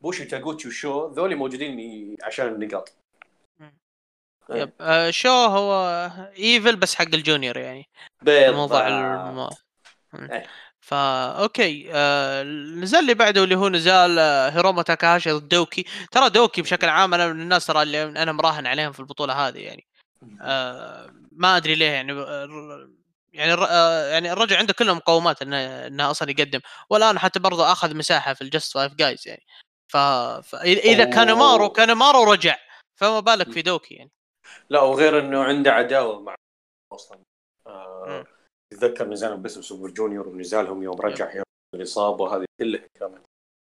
[0.00, 2.92] بوشي تاغوتشي وشو ذولي موجودين عشان النقاط.
[4.50, 4.72] yep.
[4.80, 7.88] آه شو هو إيفل بس حق ال junior يعني.
[8.22, 9.50] بالضبط الموضوع الم...
[10.88, 15.84] فا okay آه النزال اللي بعده اللي هو نزال آه هيروما تاكاشي ضد دوكي.
[16.10, 19.58] ترى دوكي بشكل عام أنا من الناس ترى اللي أنا مراهن عليهم في البطولة هذه
[19.58, 19.86] يعني.
[20.42, 22.12] آه ما أدري ليه يعني
[23.32, 26.60] يعني آه يعني الرجل عنده كل المقومات إنه إنه أصلا يقدم.
[26.90, 29.42] والآن حتى برضه أخذ مساحة في ال Just 5 Guys يعني.
[29.88, 29.96] ف...
[29.96, 32.56] فاذا كانيمارو كانيمارو رجع
[32.96, 34.10] فما بالك في دوكي يعني.
[34.70, 36.34] لا وغير إنه عنده عداوة مع
[36.92, 37.18] أصلا.
[37.66, 38.37] آه
[38.78, 43.26] تتذكر نزالهم بس ب Super Junior ونزالهم يوم رجع يوم الإصابة هذه كلها كانت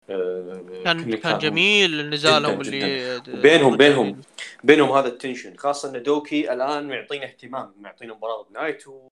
[0.10, 4.22] آه، كان كان جميل نزالهم اللي بينهم بينهم
[4.64, 9.08] بينهم هذا ال tension خاصة إن دوكي الآن معطينا اهتمام معطينا مباراة نايتو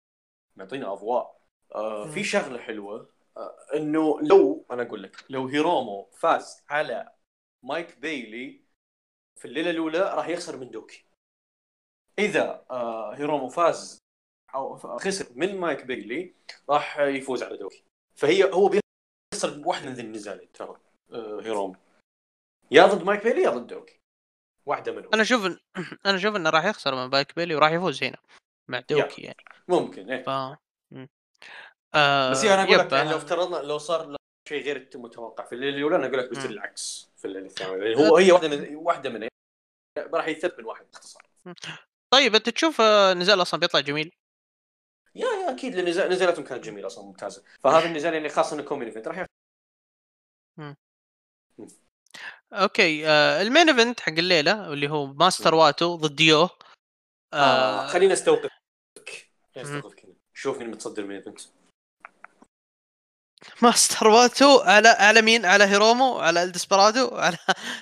[0.55, 1.43] معطينا أضواء.
[1.75, 7.11] آه في شغلة حلوة آه إنه لو أنا أقول لك لو هيرومو فاز على
[7.63, 8.61] مايك بيلي
[9.39, 11.05] في الليلة الأولى راح يخسر من دوكي.
[12.19, 14.02] إذا آه هيرومو فاز
[14.55, 16.33] أو خسر من مايك بيلي
[16.69, 17.83] راح يفوز على دوكي.
[18.15, 20.77] فهي هو بيخسر واحدة من ذي النزالين ترى
[21.11, 21.75] آه، هيروم.
[22.71, 23.99] يا ضد مايك بيلي يا ضد دوكي.
[24.65, 25.09] واحدة منهم.
[25.13, 25.45] أنا أشوف.
[26.05, 28.17] أنا أشوف إنه راح يخسر من مايك بيلي وراح يفوز هنا
[28.67, 29.43] مع دوكي يعني.
[29.67, 30.23] ممكن إيه.
[30.23, 30.29] ف.
[31.95, 34.15] آه بس يعني أقول لك يعني لو افترضنا لو صار
[34.49, 36.49] شيء غير متوقع في الليلة الأولى أنا أقول لك بيصير.
[36.49, 37.83] العكس في الليلة الثانية.
[37.83, 39.27] يعني هو هي واحدة من واحدة من
[39.97, 41.23] راح يثبت من واحد باختصار.
[42.13, 44.11] طيب أنت تشوف آه، نزال أصلا بيطلع جميل؟
[45.49, 47.43] أكيد لأن نزالاتهم كانت جميلة أصلا ممتازة.
[47.63, 49.07] فهذا النزال يعني خاصه إنه co-main event.
[49.07, 49.29] راح يعرف-
[52.53, 55.55] okay آه ال main event حق الليلة واللي هو ماستر.
[55.55, 56.41] واتو ضد يو.
[56.41, 56.49] آه
[57.33, 58.51] آه خلينا استوقفك
[59.55, 59.77] خلينا مم.
[59.77, 60.05] استوقفك
[60.61, 61.39] مين متصدر ال main event.
[63.61, 67.37] ماستر واتو على على مين؟ على هيرومو؟ على الديسبرادو؟ على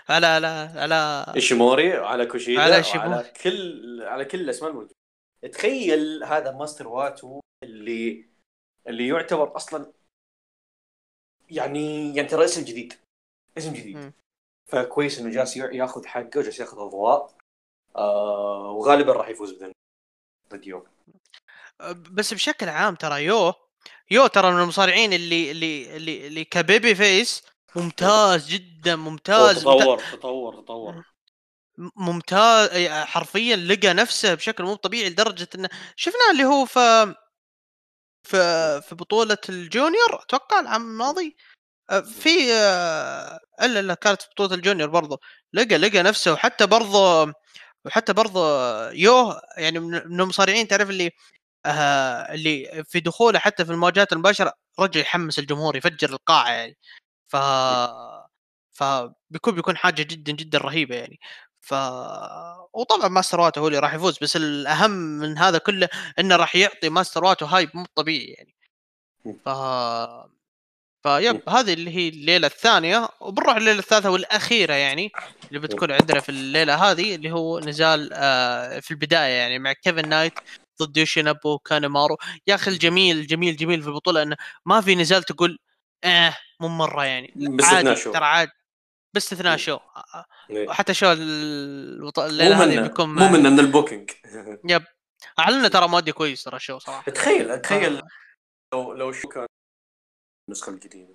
[0.10, 4.96] على على على إيشيموري وعلى كوشيدا على على كل على كل الأسماء الموجودة.
[5.52, 8.26] تخيل هذا ماستر واتو اللي
[8.88, 9.92] اللي يعتبر أصلا
[11.50, 12.94] يعني يعني ترى اسم جديد.
[13.58, 13.98] اسم جديد.
[13.98, 14.14] مم.
[14.72, 17.38] فكويس إنه جالس يا- ياخذ حقه وجالس ياخذ أضواء.
[17.96, 19.72] آه وغالبا راح يفوز بذن
[20.54, 20.86] ضد يو
[22.12, 23.54] بس بشكل عام ترى يو
[24.12, 27.44] يو ترى من المصارعين اللي اللي اللي, اللي ك babyface
[27.76, 29.62] ممتاز جدا ممتاز.
[29.62, 31.06] تطور تطور تطور.
[31.96, 32.70] ممتاز.
[32.88, 37.16] حرفيا لقى نفسه بشكل مو طبيعي لدرجة انه شفناه اللي هو في
[38.24, 41.36] في في بطولة الجونيور أتوقع العام الماضي.
[41.92, 45.20] آه، في آه، إلا لا كانت في بطولة الجونيور برضه
[45.54, 47.34] لقى لقى نفسه وحتى برضه
[47.86, 48.42] وحتى برضه
[48.92, 51.12] يو يعني من من المصارعين تعرف اللي
[51.68, 56.78] آه اللي في دخوله حتى في المواجهات المباشرة رجع يحمس الجمهور يفجر القاعة يعني.
[57.30, 57.38] ف
[58.72, 61.20] فبيكون بيكون حاجة جدا جدا رهيبة يعني.
[61.62, 61.74] ف
[62.74, 65.90] وطبعا ماستر واتو هو اللي راح يفوز بس الأهم من هذا كله
[66.20, 68.56] إنه راح يعطي ماستر واتو hype مو طبيعي يعني.
[69.46, 69.50] ف
[71.04, 75.12] ف yep هذه اللي هي الليلة الثانية وبنروح الليلة الثالثة والأخيرة يعني
[75.48, 80.10] اللي بتكون عندنا في الليلة هذه اللي هو نزال آه في البداية يعني مع كيفن
[80.10, 80.34] نايت
[80.82, 84.36] ضد يوشينابو كانيمارو يا أخي الجميل جميل جميل في البطولة إنه
[84.66, 85.60] ما في نزال تقول
[86.04, 87.34] آه مو مرة يعني
[87.76, 87.90] عادي.
[88.14, 88.52] ترى عادي.
[89.14, 90.68] باستثناء شو آه، إيه.
[90.68, 92.20] وحتى شو البط...
[92.20, 94.12] مو الليلة هذه بيكون مو منه من ال booking.
[94.70, 94.84] yep.
[95.40, 97.12] اعلنا ترى مودي كويس ترى الشو صراحة.
[97.12, 98.02] تخيل تخيل.
[98.74, 99.46] لو لو شو كان
[100.50, 101.14] النسخة الجديده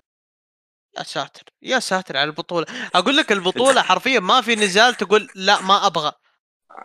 [0.97, 2.65] يا ساتر يا ساتر على البطولة.
[2.95, 6.11] أقول لك البطولة حرفيا ما في نزال تقول لا ما أبغى.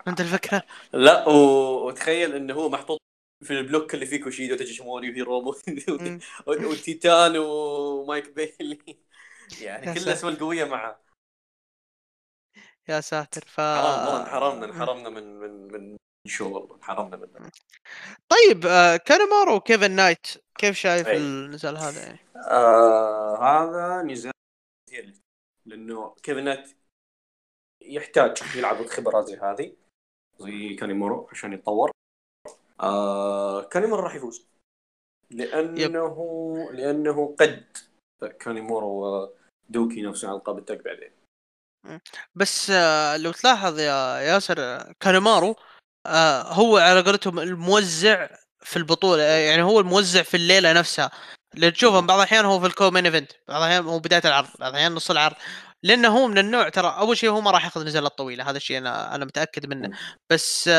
[0.06, 3.02] فهمت الفكرة؟ لا و- وتخيل انه هو محطوط
[3.42, 5.54] في ال block اللي فيه كوشيدا وتجيشموري وهيرومو
[5.88, 6.20] مم.
[6.70, 8.98] وتيتان ومايك بيلي.
[9.61, 10.00] يعني كل.
[10.00, 11.03] الاسماء القويه معه.
[12.88, 15.96] يا ساتر ف حرام والله انحرمنا انحرمنا من من من
[16.28, 17.50] شو والله انحرمنا منه.
[18.28, 20.26] طيب آه كانيمارو وكيفن نايت
[20.59, 21.16] كيف شايف أي.
[21.16, 24.32] النزال هذا يعني؟ آه هذا نزال
[25.66, 26.70] لأنه كيفن نايت
[27.82, 29.76] يحتاج يلعب خبرات زي هذه
[30.38, 31.90] زي كانيمورو عشان يتطور.
[32.80, 34.46] آه كانيمورو راح يفوز.
[35.30, 36.16] لأنه
[36.72, 37.76] لأنه قد
[38.40, 39.41] كانيمورو
[39.72, 41.10] ودوكي نافسوا على القاب ال tag بعدين.
[42.34, 45.56] بس آه لو تلاحظ يا ياسر آه، كانيمارو
[46.06, 48.28] آه هو على قولتهم الموزع
[48.60, 51.10] في البطولة يعني هو الموزع في الليلة نفسها.
[51.54, 54.70] اللي تشوفه بعض الأحيان هو في ال co-main event بعض الأحيان هو بداية العرض بعض
[54.70, 55.36] الأحيان نص العرض.
[55.82, 58.78] لأنه هو من النوع ترى أول شيء هو ما راح ياخذ نزالات طويلة هذا الشيء
[58.78, 59.98] أنا أنا متأكد منه.
[60.30, 60.70] بس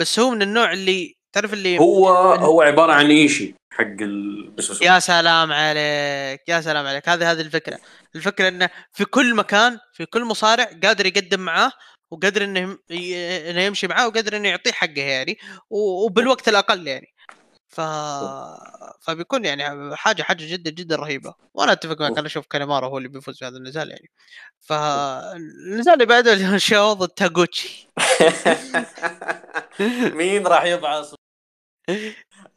[0.00, 3.54] بس هو من النوع اللي تعرف اللي هو هو عبارة عن إيشي.
[3.72, 4.50] حق ال...
[4.50, 7.08] بس بس يا سلام عليك يا سلام عليك.
[7.08, 7.78] هذه هذه الفكرة.
[8.16, 11.72] الفكرة إنه في كل مكان في كل مصارع قادر يقدم معاه
[12.10, 15.38] وقادر إنه إنه يمشي معاه وقادر إنه يعطيه حقه يعني
[15.70, 17.06] وبالوقت الأقل يعني.
[17.68, 17.80] ف
[19.00, 21.34] فبيكون يعني حاجة حاجة جدا جدا رهيبة.
[21.54, 24.10] وأنا أتفق معك أنا أشوف كانيمارو هو اللي بيفوز في هذا النزال يعني.
[24.60, 27.88] فالنزال اللي بعده اللي هو شو؟ ضد تاغوتشي.
[30.18, 31.14] مين راح يضعص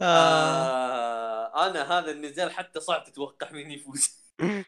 [0.02, 0.06] آه.
[0.06, 4.26] آه أنا هذا النزال حتى صعب تتوقع مين يفوز.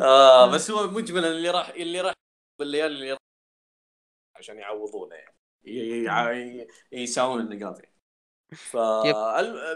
[0.00, 2.14] آه بس هو مجملا اللي راح اللي راح
[2.58, 3.18] بالليالي اللي راح
[4.36, 5.36] عشان يعوضونه يعني.
[6.92, 7.94] يساوون النقاط يعني
[8.56, 8.76] ف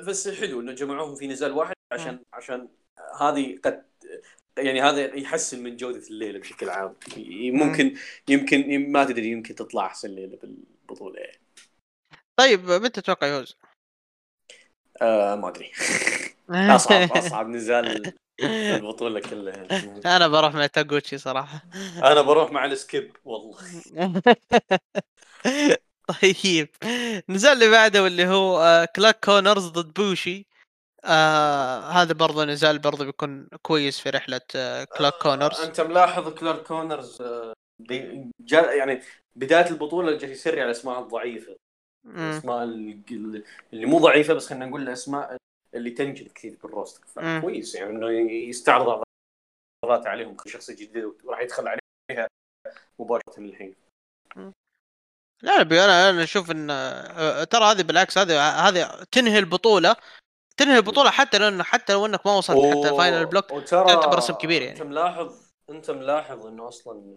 [0.09, 2.69] بس حلو إنه جمعوهم في نزال واحد عشان عشان
[3.21, 3.89] هذه قد
[4.59, 6.97] يعني هذا يحسن من جودة الليلة بشكل عام.
[7.53, 7.95] ممكن
[8.29, 11.41] يمكن ما تدري يمكن تطلع أحسن ليلة بالبطولة يعني.
[12.39, 13.57] طيب متى تتوقع يفوز؟
[15.03, 15.72] آه ما أدري.
[16.76, 18.12] أصعب أصعب نزال
[18.43, 19.66] البطولة كلها
[20.16, 21.62] أنا بروح مع تاغوتشي صراحة.
[21.97, 23.59] أنا بروح مع ال skip والله.
[26.22, 26.68] طيب
[27.28, 30.47] النزال اللي بعده واللي هو آه، كلارك كونرز ضد بوشي.
[31.05, 36.28] آه هذا برضه نزال برضه بيكون كويس في رحلة آه كلارك كونرز آه أنت ملاحظ
[36.28, 37.53] كلارك كونرز آه
[38.51, 39.03] يعني
[39.36, 41.51] بداية البطولة جاي يسري على الاسماء الضعيفة.
[41.53, 41.68] مم.
[42.07, 45.36] الاسماء ال- اللي مو ضعيفة بس خلينا نقول الأسماء
[45.74, 47.40] اللي تنجلد كثير بال roster مم.
[47.40, 49.03] فكويس يعني إنه يستعرض
[49.84, 50.36] عضلات عليهم.
[50.36, 52.28] كشخصيه جديده وراح يدخل عليها
[52.99, 53.74] مباشرة الحين.
[55.42, 56.66] لا أنا أنا أشوف إن
[57.51, 59.96] ترى هذه بالعكس هذه هذه تنهي البطولة.
[60.57, 64.62] تنهي البطولة حتى لو حتى لو إنك ما وصلت حتى final block تعتبر اسم كبير
[64.62, 64.78] يعني.
[64.78, 67.16] أنت ملاحظ أنت ملاحظ إنه أصلا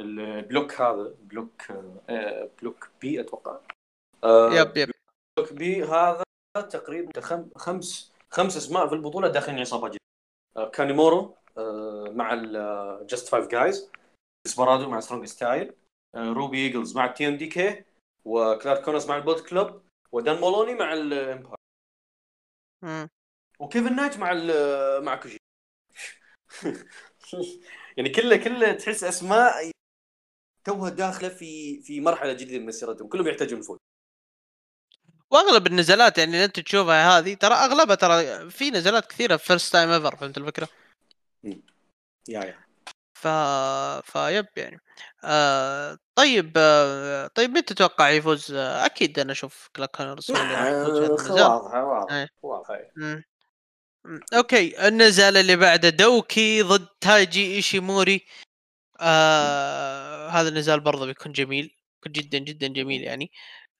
[0.00, 1.62] ال block هذا block
[2.08, 3.60] آه Block B أتوقع.
[4.24, 4.90] آه yep yep.
[5.36, 6.22] Block B هذا
[6.54, 10.00] تقريبا خم- خمس خمس أسماء في البطولة داخلين عصابة جديده
[10.56, 11.34] آه كانيمورو
[12.10, 13.90] مع ال Just Five Guys
[14.46, 15.72] ديسبرادو مع Strong Style
[16.16, 17.84] روبي ايجلز مع ال TMDK
[18.24, 19.82] وكلارك كونرز مع ال Bullet Club
[20.12, 21.56] ودان مولوني مع ال Empire.
[23.60, 24.32] وكيفن نايت مع
[25.00, 25.38] مع كوجي
[27.96, 29.70] يعني كله كله تحس أسماء
[30.64, 33.78] توها داخلة في في مرحلة جديدة من مسيرتهم كلهم يحتاجون الفوز
[35.30, 39.90] وأغلب النزالات يعني اللي أنت تشوفها هذه ترى أغلبها ترى في نزالات كثيرة first time
[39.90, 40.68] ever فهمت الفكرة؟
[41.44, 42.58] يا يا
[43.14, 43.28] ف
[44.12, 44.80] فيب يعني
[45.24, 50.30] آه طيب آه طيب مين تتوقع يفوز؟ آه أكيد أنا أشوف كلارك النزال
[51.30, 52.28] واضحه واضحه.
[52.42, 52.78] واضحه.
[54.34, 58.26] okay النزال اللي بعده دوكي ضد تايجي إيشيموري
[59.00, 63.30] آه هذا النزال برضه بيكون جميل بيكون جدا جدا جميل يعني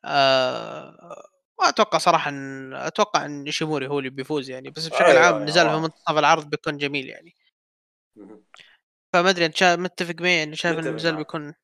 [0.05, 1.22] آه
[1.59, 5.46] واتوقع صراحة إن أتوقع إن ايشيموري هو اللي بيفوز يعني بس بشكل أيوة، عام أيوة،
[5.46, 5.76] نزال في.
[5.76, 7.34] منتصف العرض بيكون جميل يعني.
[9.12, 11.16] فما أدري أنت شا- متفق معي يعني شايف النزال.
[11.16, 11.55] بيكون.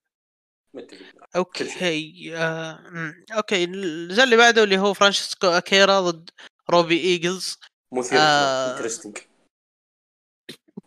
[1.36, 3.14] okay آه...
[3.36, 6.30] okay النزال اللي بعده اللي هو فرانشيسكو أكيرا ضد
[6.70, 7.58] روبي إيجلز
[7.92, 8.88] مثير آه.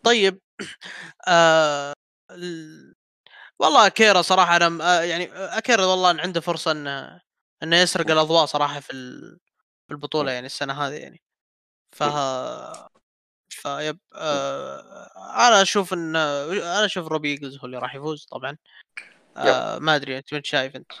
[0.04, 0.40] طيب
[1.28, 1.92] آه...
[3.60, 3.64] ال...
[3.64, 7.20] والله أكيرا صراحة أنا آه، يعني أكيرا والله عنده فرصة إنه
[7.62, 8.10] إنه يسرق.
[8.10, 9.38] الأضواء صراحة في ال...
[9.88, 10.32] في البطولة.
[10.32, 11.22] يعني السنة هذه يعني.
[11.92, 12.02] ف.
[13.52, 15.10] ف yep آه...
[15.48, 18.56] أنا أشوف إن أنا أشوف روبي إيجلز هو اللي راح يفوز طبعا.
[19.36, 19.78] آه...
[19.78, 20.92] ما أدري أنت من شايف أنت؟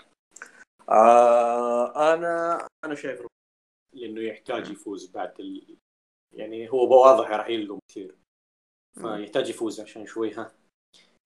[0.88, 3.22] آه أنا أنا شايف
[3.92, 5.76] لأنه يحتاج يفوز بعد ال...
[6.32, 8.16] يعني هو واضح راح يلقم كثير.
[9.00, 10.59] فيحتاج يفوز عشان شوي ها.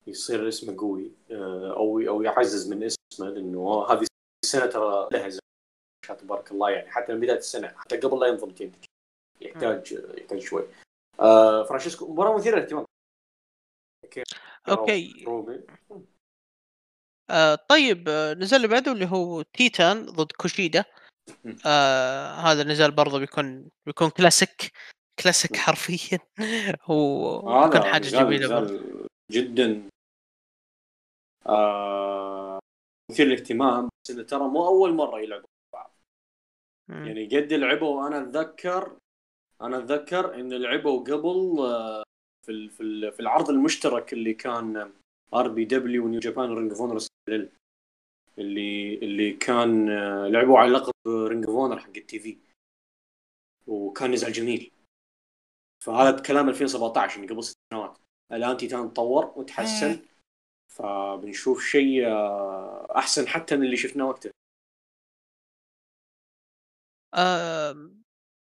[0.07, 4.07] يصير اسمه قوي آه، أو أو يعزز من اسمه لأنه هذه
[4.45, 5.29] السنة ترى لها
[6.05, 8.73] شاء تبارك الله يعني حتى من بداية السنة حتى قبل لا ينضم team.
[9.41, 10.67] يحتاج يحتاج شوي.
[11.21, 12.85] آه فرانشيسكو مباراة مثيرة للاهتمام.
[14.69, 15.25] okay.
[15.27, 15.61] رومي.
[17.31, 20.85] آه طيب آه، النزال اللي بعده اللي هو تيتان ضد كوشيدا.
[21.67, 24.73] آه هذا النزال برضه بيكون بيكون classic
[25.23, 25.57] classic.
[25.57, 26.19] حرفيا.
[26.91, 29.89] هو هذا حاجة جميلة برضه جدا.
[31.47, 32.59] آه
[33.11, 35.49] مثير للاهتمام بس إنه ترى مو أول مرة يلعبوا
[36.89, 37.07] مم.
[37.07, 38.97] يعني قد لعبوا أنا أتذكر
[39.61, 42.03] أنا أتذكر إن لعبوا قبل آه،
[42.47, 44.93] في في ال- في العرض المشترك اللي كان
[45.35, 46.99] RPW و New Japan Ring of Honor
[48.39, 52.39] اللي اللي كان آه، لعبوا على لقب Ring of Honor حق ال TV.
[53.67, 54.71] وكان نزال جميل.
[55.85, 57.99] فهذا بكلام 2017 يعني قبل ست سنوات.
[58.33, 60.03] الآن تيتان تطور وتحسن.
[60.69, 64.33] فبنشوف شيء آه، أحسن حتى من اللي شفناه وقتها
[67.15, 67.91] آه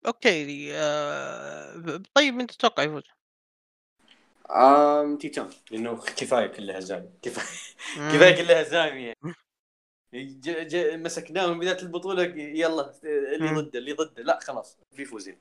[0.07, 3.03] okay آه طيب أنت تتوقع يفوز؟
[4.51, 7.47] آم تيتان لأنه كفاية كلها هزايم كفاية.
[8.13, 9.17] كفاية كلها هزايم يعني
[10.15, 10.51] ج...
[10.51, 10.77] ج...
[10.95, 13.55] مسكناه من بدايه البطولة يلا اللي.
[13.55, 15.39] ضده اللي ضده لا خلاص في فوزين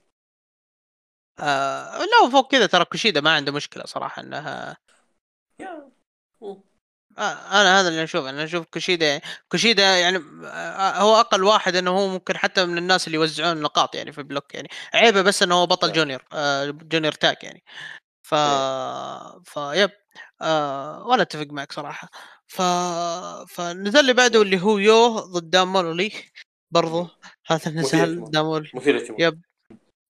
[1.40, 4.78] آه لا وفوق كذا ترى كوشيدا ما عنده مشكلة صراحة إنها
[7.18, 11.92] أنا هذا اللي أشوفه أنا أشوف كوشيدا يعني كوشيدا يعني آه هو أقل واحد إنه
[11.92, 15.56] هو ممكن حتى من الناس اللي يوزعون نقاط يعني في block يعني عيبه بس إنه
[15.56, 15.96] هو بطل نعم.
[15.96, 17.64] junior آه junior tag يعني
[18.24, 19.42] ف إيه.
[19.44, 19.92] ف yep
[20.42, 22.10] آه وأنا أتفق معك صراحة
[22.48, 22.62] ف
[23.56, 26.12] فالنزال اللي بعده اللي هو يو ضد دان مولوني
[26.72, 27.08] برضو
[27.48, 28.32] هذا النزال اهتمام.
[28.32, 29.42] دان مولوني مثير yep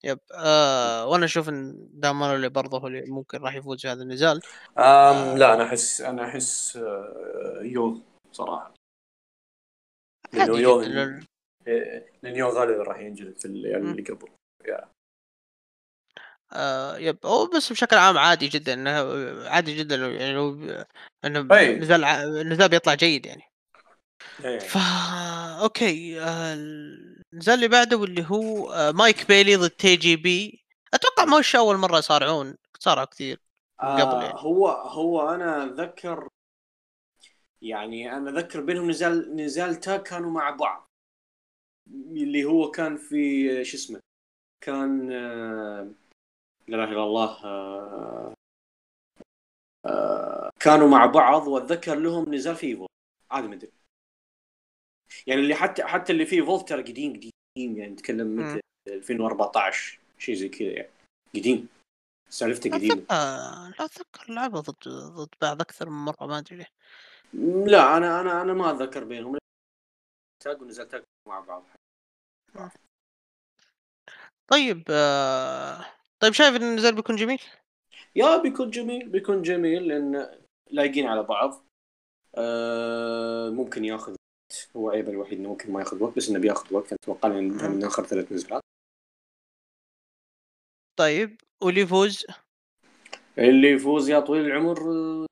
[0.03, 4.03] yep آه وأنا أشوف إن دان مولوني برضه هو اللي ممكن راح يفوز في هذا
[4.03, 4.41] النزال
[4.79, 8.73] آم لا أنا أحس أنا أحس آه، يو صراحة
[10.33, 11.25] لأنه عادي يو جدا لأن-
[11.67, 13.53] إيه، لأن يو غالبا راح ينجلد في مم.
[13.53, 14.29] اللي قبل
[16.53, 18.89] آه yep هو بس بشكل عام عادي جدا إنه
[19.49, 20.69] عادي جدا يعني لو
[21.25, 21.79] إنه أي.
[21.79, 23.43] نزال النزال بيطلع جيد يعني
[24.45, 24.59] إيه.
[24.59, 24.79] فا
[25.61, 26.55] okay آه،
[27.33, 30.63] النزال اللي بعده واللي هو آه، مايك بيلي ضد تي جي بي.
[30.93, 32.57] أتوقع مش أول مرة يصارعون.
[32.79, 33.39] صارعوا كثير
[33.79, 34.39] قبل آه يعني.
[34.39, 36.27] هو هو أنا أتذكر
[37.61, 40.87] يعني أنا اذكر بينهم نزال نزال تاج كانوا مع بعض.
[41.91, 43.99] اللي هو كان في شو اسمه
[44.61, 45.87] كان آه،
[46.67, 48.33] لا إله إلا الله آه،
[49.85, 52.87] آه، كانوا مع بعض وأتذكر لهم نزال في ايفو
[53.31, 53.71] عادي ما أدري.
[55.27, 58.35] يعني اللي حتى حتى اللي فيه فولت ترى قديم قديم يعني نتكلم.
[58.35, 60.89] متى؟ 2014 شيء زي كذا يعني.
[61.35, 61.67] قديم.
[62.29, 63.05] سالفته قديمة.
[63.79, 66.65] لا أتذكر لعبوا ضد ضد بعض أكثر من مرة ما أدري
[67.65, 69.37] لا أنا أنا أنا ما أتذكر بينهم.
[70.43, 71.63] تاج ونزال تاج مع بعض.
[74.47, 75.85] طيب آه...
[76.19, 77.41] طيب شايف إن النزال بيكون جميل؟
[78.15, 80.39] يا بيكون جميل بيكون جميل لأن
[80.71, 81.65] لايقين على بعض.
[82.35, 84.15] آه ممكن ياخذ
[84.75, 86.93] هو عيبه الوحيد إنه ممكن ما ياخذ وقت بس إنه بياخذ وقت.
[86.93, 88.61] أتوقع انه من آخر ثلاث نزلات
[90.99, 92.25] طيب واللي يفوز؟
[93.37, 95.25] اللي يفوز يا طويل العمر آه،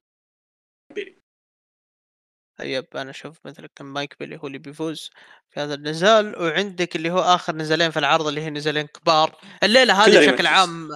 [2.59, 5.09] طيب أنا أشوف مثلا كان مايك بيلي هو اللي بيفوز
[5.49, 6.41] في هذا النزال.
[6.41, 9.39] وعندك اللي هو آخر نزالين في العرض اللي هي نزالين كبار.
[9.63, 10.47] الليلة هذه بشكل.
[10.47, 10.89] عام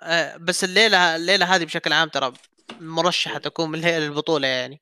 [0.00, 2.32] آه، بس الليلة الليلة هذه بشكل عام ترى
[2.80, 4.80] مرشحة تكون من الليلة للبطوله يعني.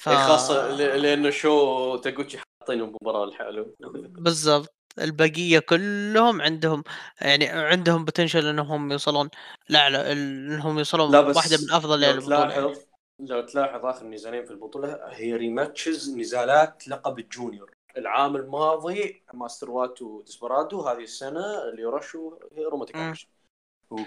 [0.00, 0.08] ف...
[0.08, 3.66] إيه، خاصة ل- لأنه شو تاغوتشي حاطين مباراه لحاله.
[3.80, 4.74] بالضبط.
[4.98, 6.84] البقية كلهم عندهم
[7.20, 9.30] يعني عندهم potential إنهم يوصلون
[9.68, 12.20] لا لا إنهم يوصلون لا بس واحدة من أفضل لو.
[12.20, 12.78] تلاحظ
[13.20, 17.70] لو تلاحظ آخر نزالين في البطولة هي rematches نزالات لقب ال junior.
[17.96, 22.32] العام الماضي ماستر واتو وديسبرادو هذه السنة اللي رشوا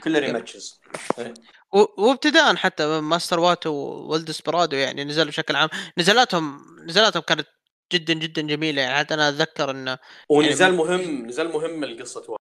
[0.08, 0.82] rematches
[1.20, 1.34] إيه.
[1.74, 3.72] و- وابتداء حتى ماستر واتو
[4.10, 5.70] والدسبرادو يعني نزلوا بشكل عام.
[5.98, 7.48] نزلاتهم نزلاتهم كانت
[7.94, 8.98] جدا جدا جميلة يعني.
[9.00, 9.98] حتى أنا أتذكر إنه
[10.30, 12.36] ونزال يعني- مهم نزال مهم لقصه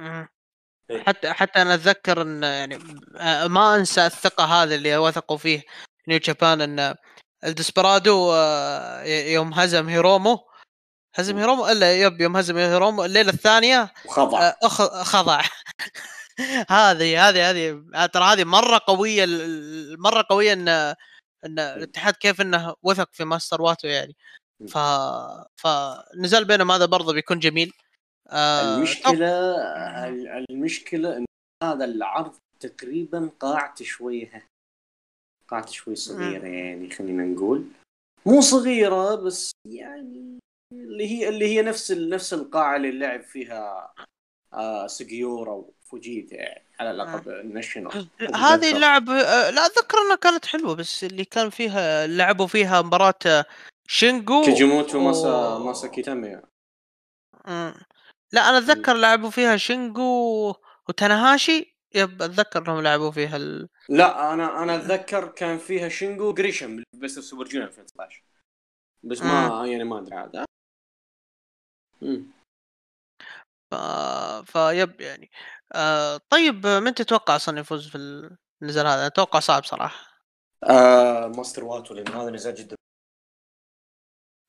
[0.00, 1.02] إيه.
[1.06, 2.78] حتى حتى أنا أتذكر إن يعني
[3.16, 5.62] آه، ما أنسى الثقة هذه اللي وثقوا فيه
[6.08, 6.94] New Japan إن
[7.44, 10.38] الدسبرادو آه، يوم هزم هيرومو.
[11.14, 13.04] هزم هيرومو؟ إلا yep يوم هزم هيرومو.
[13.04, 14.40] الليلة الثانية وخضع.
[14.62, 14.68] آه،
[15.02, 15.42] خضع.
[16.68, 19.26] هذه هذه هذه آه، ترى هذه مرة قوية
[19.98, 20.68] مرة قوية إن
[21.44, 24.16] إن الاتحاد كيف إنه وثق في ماستر واتو يعني.
[24.68, 24.78] ف
[25.56, 27.72] فنزال بينهم هذا برضه بيكون جميل.
[28.28, 29.56] آه، المشكلة
[30.50, 31.24] المشكلة إن
[31.62, 34.48] هذا العرض تقريبا قاعته شوية
[35.48, 37.66] قاعته شوي صغيرة يعني خلينا نقول.
[38.26, 40.38] مو صغيرة بس يعني
[40.72, 43.94] اللي هي اللي هي نفس نفس القاعة اللي لعب فيها
[44.52, 50.74] آه سجيورا وفوجيتا يعني على لقب الناشونال هذه اللعب آه، لا اتذكر إنها كانت حلوة
[50.74, 53.44] بس اللي كان فيها لعبوا فيها مباراة آه،
[53.88, 56.40] شينجو كيجيموتو ماسا و- ماسا كيتامي.
[57.48, 57.74] مم.
[58.32, 60.54] لا أنا أتذكر لعبوا فيها شينجو
[60.88, 63.68] وتناهاشي يب أتذكر إنهم لعبوا فيها ال...
[63.88, 68.22] لا أنا أنا أتذكر كان فيها شينجو جريشم بس سوبر جونيور 2019
[69.02, 70.44] بس ما يعني ما أدري عاد.
[72.02, 72.35] مم.
[74.44, 74.58] ف...
[74.58, 75.30] ف yep يعني.
[75.72, 77.98] آه طيب من تتوقع أصلا يفوز في
[78.62, 80.20] النزال هذا؟ أتوقع صعب صراحة.
[80.64, 82.76] آه ماستر واتو لأن هذا نزال جدا.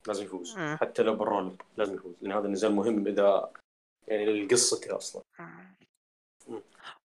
[0.07, 0.57] لازم يفوز.
[0.57, 0.77] مم.
[0.81, 3.51] حتى لو بروميس لازم يفوز لأن هذا نزال مهم إذا
[4.07, 5.23] يعني لقصته أصلا.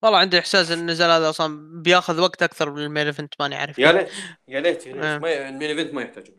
[0.01, 3.55] والله عندي إحساس إن النزال هذا أصلا بياخذ وقت أكثر من ال main event ماني
[3.55, 3.91] عارف يا.
[3.91, 4.11] ليت
[4.47, 5.17] يا ليت يا آه.
[5.17, 6.31] ليت المين إيفنت ما يحتاج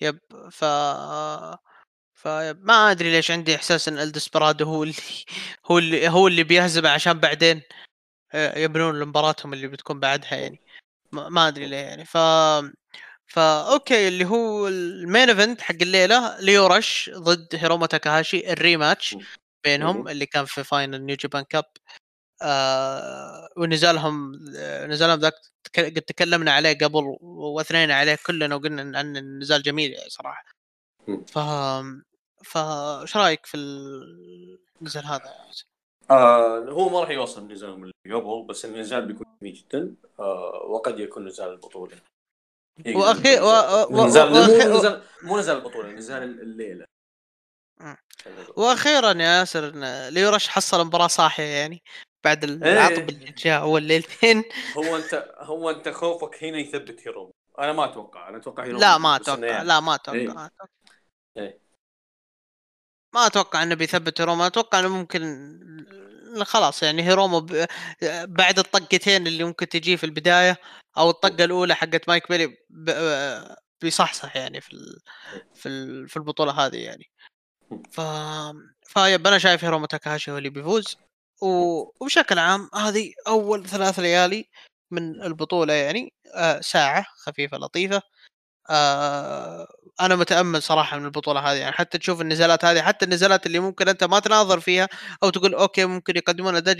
[0.00, 0.18] yep
[0.50, 0.64] ف
[2.18, 4.94] فما أدري ليش عندي إحساس إن الدسبرادو هو اللي
[5.66, 7.62] هو اللي هو اللي بيهزمه عشان بعدين
[8.32, 10.60] آه، يبنون لمباراتهم اللي بتكون بعدها يعني
[11.12, 12.16] ما أدري ليه يعني ف
[13.26, 18.59] فا okay اللي هو ال main event حق الليلة ليو رش ضد هيرومو تاكاهاشي ال
[18.59, 19.16] rematch.
[19.64, 20.08] بينهم.
[20.08, 21.64] اللي كان في final New Japan Cup
[22.42, 24.32] آه ونزالهم
[24.86, 25.34] نزالهم ذاك
[25.78, 30.44] قد تكلمنا عليه قبل واثنينا عليه كلنا وقلنا إن النزال جميل يعني صراحة.
[31.26, 31.38] ف
[32.44, 35.52] فا إيش رأيك في النزال هذا يا؟
[36.10, 40.98] آه هو ما راح يوصل نزالهم اللي قبل بس النزال بيكون جميل جدا آه وقد
[41.00, 41.96] يكون نزال البطولة
[42.86, 43.06] يكون و-
[43.90, 46.86] و- نزال و- مو نزال مو نزال البطولة نزال الليلة.
[48.56, 51.82] وأخيرا يا ياسر إن ليو رش حصل مباراة صاحية يعني
[52.24, 52.50] بعد إيه.
[52.72, 54.44] العطب اللي جاء أول ليلتين
[54.76, 58.98] هو انت هو أنت خوفك هنا يثبت هيروم أنا ما أتوقع أنا أتوقع هيروم لا
[58.98, 60.30] ما إنه أتوقع يعني- لا ما أتوقع إيه.
[60.30, 60.48] أتوقع
[61.36, 61.60] إيه.
[63.14, 65.58] ما أتوقع إنه بيثبت هيروما أتوقع إنه ممكن
[66.42, 67.66] خلاص يعني هيروما ب...
[68.34, 70.56] بعد الطقتين اللي ممكن تجي في البداية
[70.98, 72.90] أو الطقة الأولى حقت مايك بيلي ب...
[73.80, 75.00] بيصحصح يعني في ال...
[75.54, 76.08] في ال...
[76.08, 77.04] في البطولة هذه يعني.
[77.92, 78.00] ف
[78.82, 80.96] ف yep أنا شايف هيرومو تاكاهاشي هو اللي بيفوز.
[81.42, 81.46] و...
[82.00, 84.48] وبشكل عام هذه أول ثلاث ليالي
[84.90, 88.02] من البطولة يعني آه ساعة خفيفة لطيفة
[88.70, 89.66] آه
[90.00, 93.88] أنا متأمل صراحة من البطولة هذه يعني حتى تشوف النزالات هذه حتى النزالات اللي ممكن
[93.88, 94.88] أنت ما تناظر فيها
[95.22, 96.76] أو تقول okay ممكن يقدمون أداء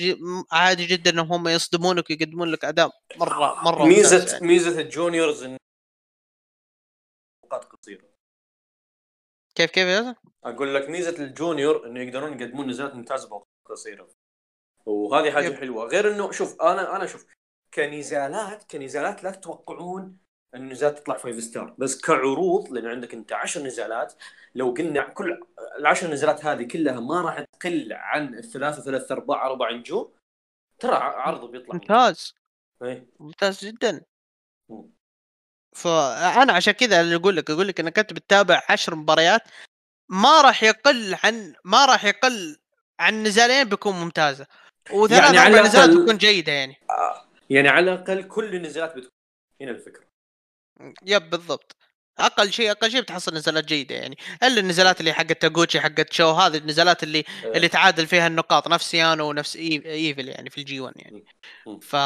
[0.52, 4.46] عادي جدا انهم هم يصدمونك ويقدمون لك أداء مرة مرة ميزة يعني.
[4.46, 5.56] ميزة ال juniors إن
[7.52, 8.08] قصيرة
[9.54, 14.08] كيف كيف يا أقول لك ميزة ال junior إنه يقدرون يقدمون نزالات ممتازة بوقت قصيرة
[14.86, 15.54] وهذه حاجة yep.
[15.54, 17.26] حلوة غير إنه شوف أنا أنا شوف
[17.74, 20.18] كنزالات كنزالات لا تتوقعون
[20.54, 24.14] النزالات تطلع five star بس كعروض لأن عندك أنت 10 نزالات
[24.54, 25.40] لو قلنا كل
[25.78, 30.12] العشر نزالات هذه كلها ما راح تقل عن الثلاث وثلاث أرباع أربع نجوم
[30.78, 31.74] ترى عرضه بيطلع.
[31.74, 32.34] ممتاز.
[32.82, 33.06] إيه.
[33.20, 34.04] ممتاز جدا.
[35.76, 39.42] فانا عشان كذا أقول لك أقول لك انك انت بتتابع عشر مباريات
[40.08, 42.56] ما راح يقل عن ما راح يقل
[43.00, 44.46] عن نزالين بيكون ممتازة.
[44.92, 46.76] وثلاث يعني أربع نزالات بتكون جيدة يعني.
[46.90, 47.24] آه.
[47.50, 49.12] يعني على الأقل كل النزالات بتكون
[49.60, 50.07] هنا الفكرة.
[51.06, 51.76] yep بالضبط.
[52.18, 54.16] أقل شيء أقل شيء بتحصل نزالات جيدة يعني.
[54.42, 57.56] إلا النزالات اللي حقت تاغوتشي حقت شو هذه النزالات اللي أه.
[57.56, 61.24] اللي تعادل فيها النقاط نفس يانو ونفس إيفل يعني في ال G1 يعني.
[61.82, 61.96] ف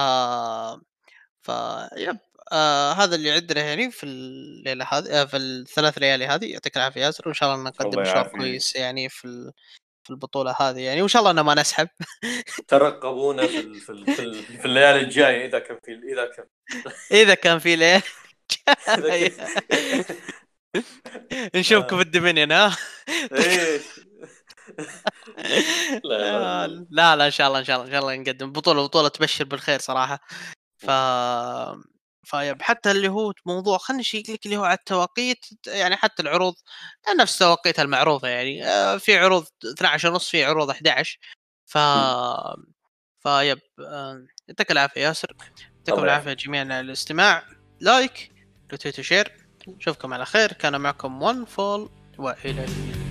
[1.42, 1.50] ف
[1.96, 2.18] يب.
[2.52, 6.52] آه هذا اللي عندنا يعني في الليلة هذه آه في الثلاث ليالي هذه.
[6.52, 9.52] يعطيك العافية ياسر وإن شاء الله نقدم مشوار كويس يعني في
[10.04, 11.00] في البطولة هذه يعني.
[11.00, 11.88] وإن شاء الله إنه ما نسحب.
[12.68, 16.46] ترقبونا في في, في, في الليالي الجاية إذا كان في إذا كان.
[17.12, 18.02] إذا كان في ليالي
[21.54, 22.76] نشوفكم في الدومينيون ها.
[26.90, 29.44] لا لا إن شاء الله إن شاء الله إن شاء الله نقدم بطولة بطولة تبشر
[29.44, 30.20] بالخير صراحة.
[30.78, 30.90] ف
[32.24, 36.22] ف yep حتى اللي هو موضوع خلينا نشيك لك اللي هو على التوقيت يعني حتى
[36.22, 36.54] العروض
[37.18, 38.66] نفس التوقيت المعروضة يعني.
[38.66, 41.18] آه، في عروض 12 ونص في عروض 11
[41.66, 41.78] ف
[43.22, 45.32] ف yep آه، يعطيك العافية ياسر.
[45.78, 47.44] يعطيكم العافية جميعا على الاستماع.
[47.80, 48.31] like
[48.76, 49.32] tweet و share
[49.68, 50.52] نشوفكم على خير.
[50.52, 53.01] كان معكم OneFall وإلى اللقاء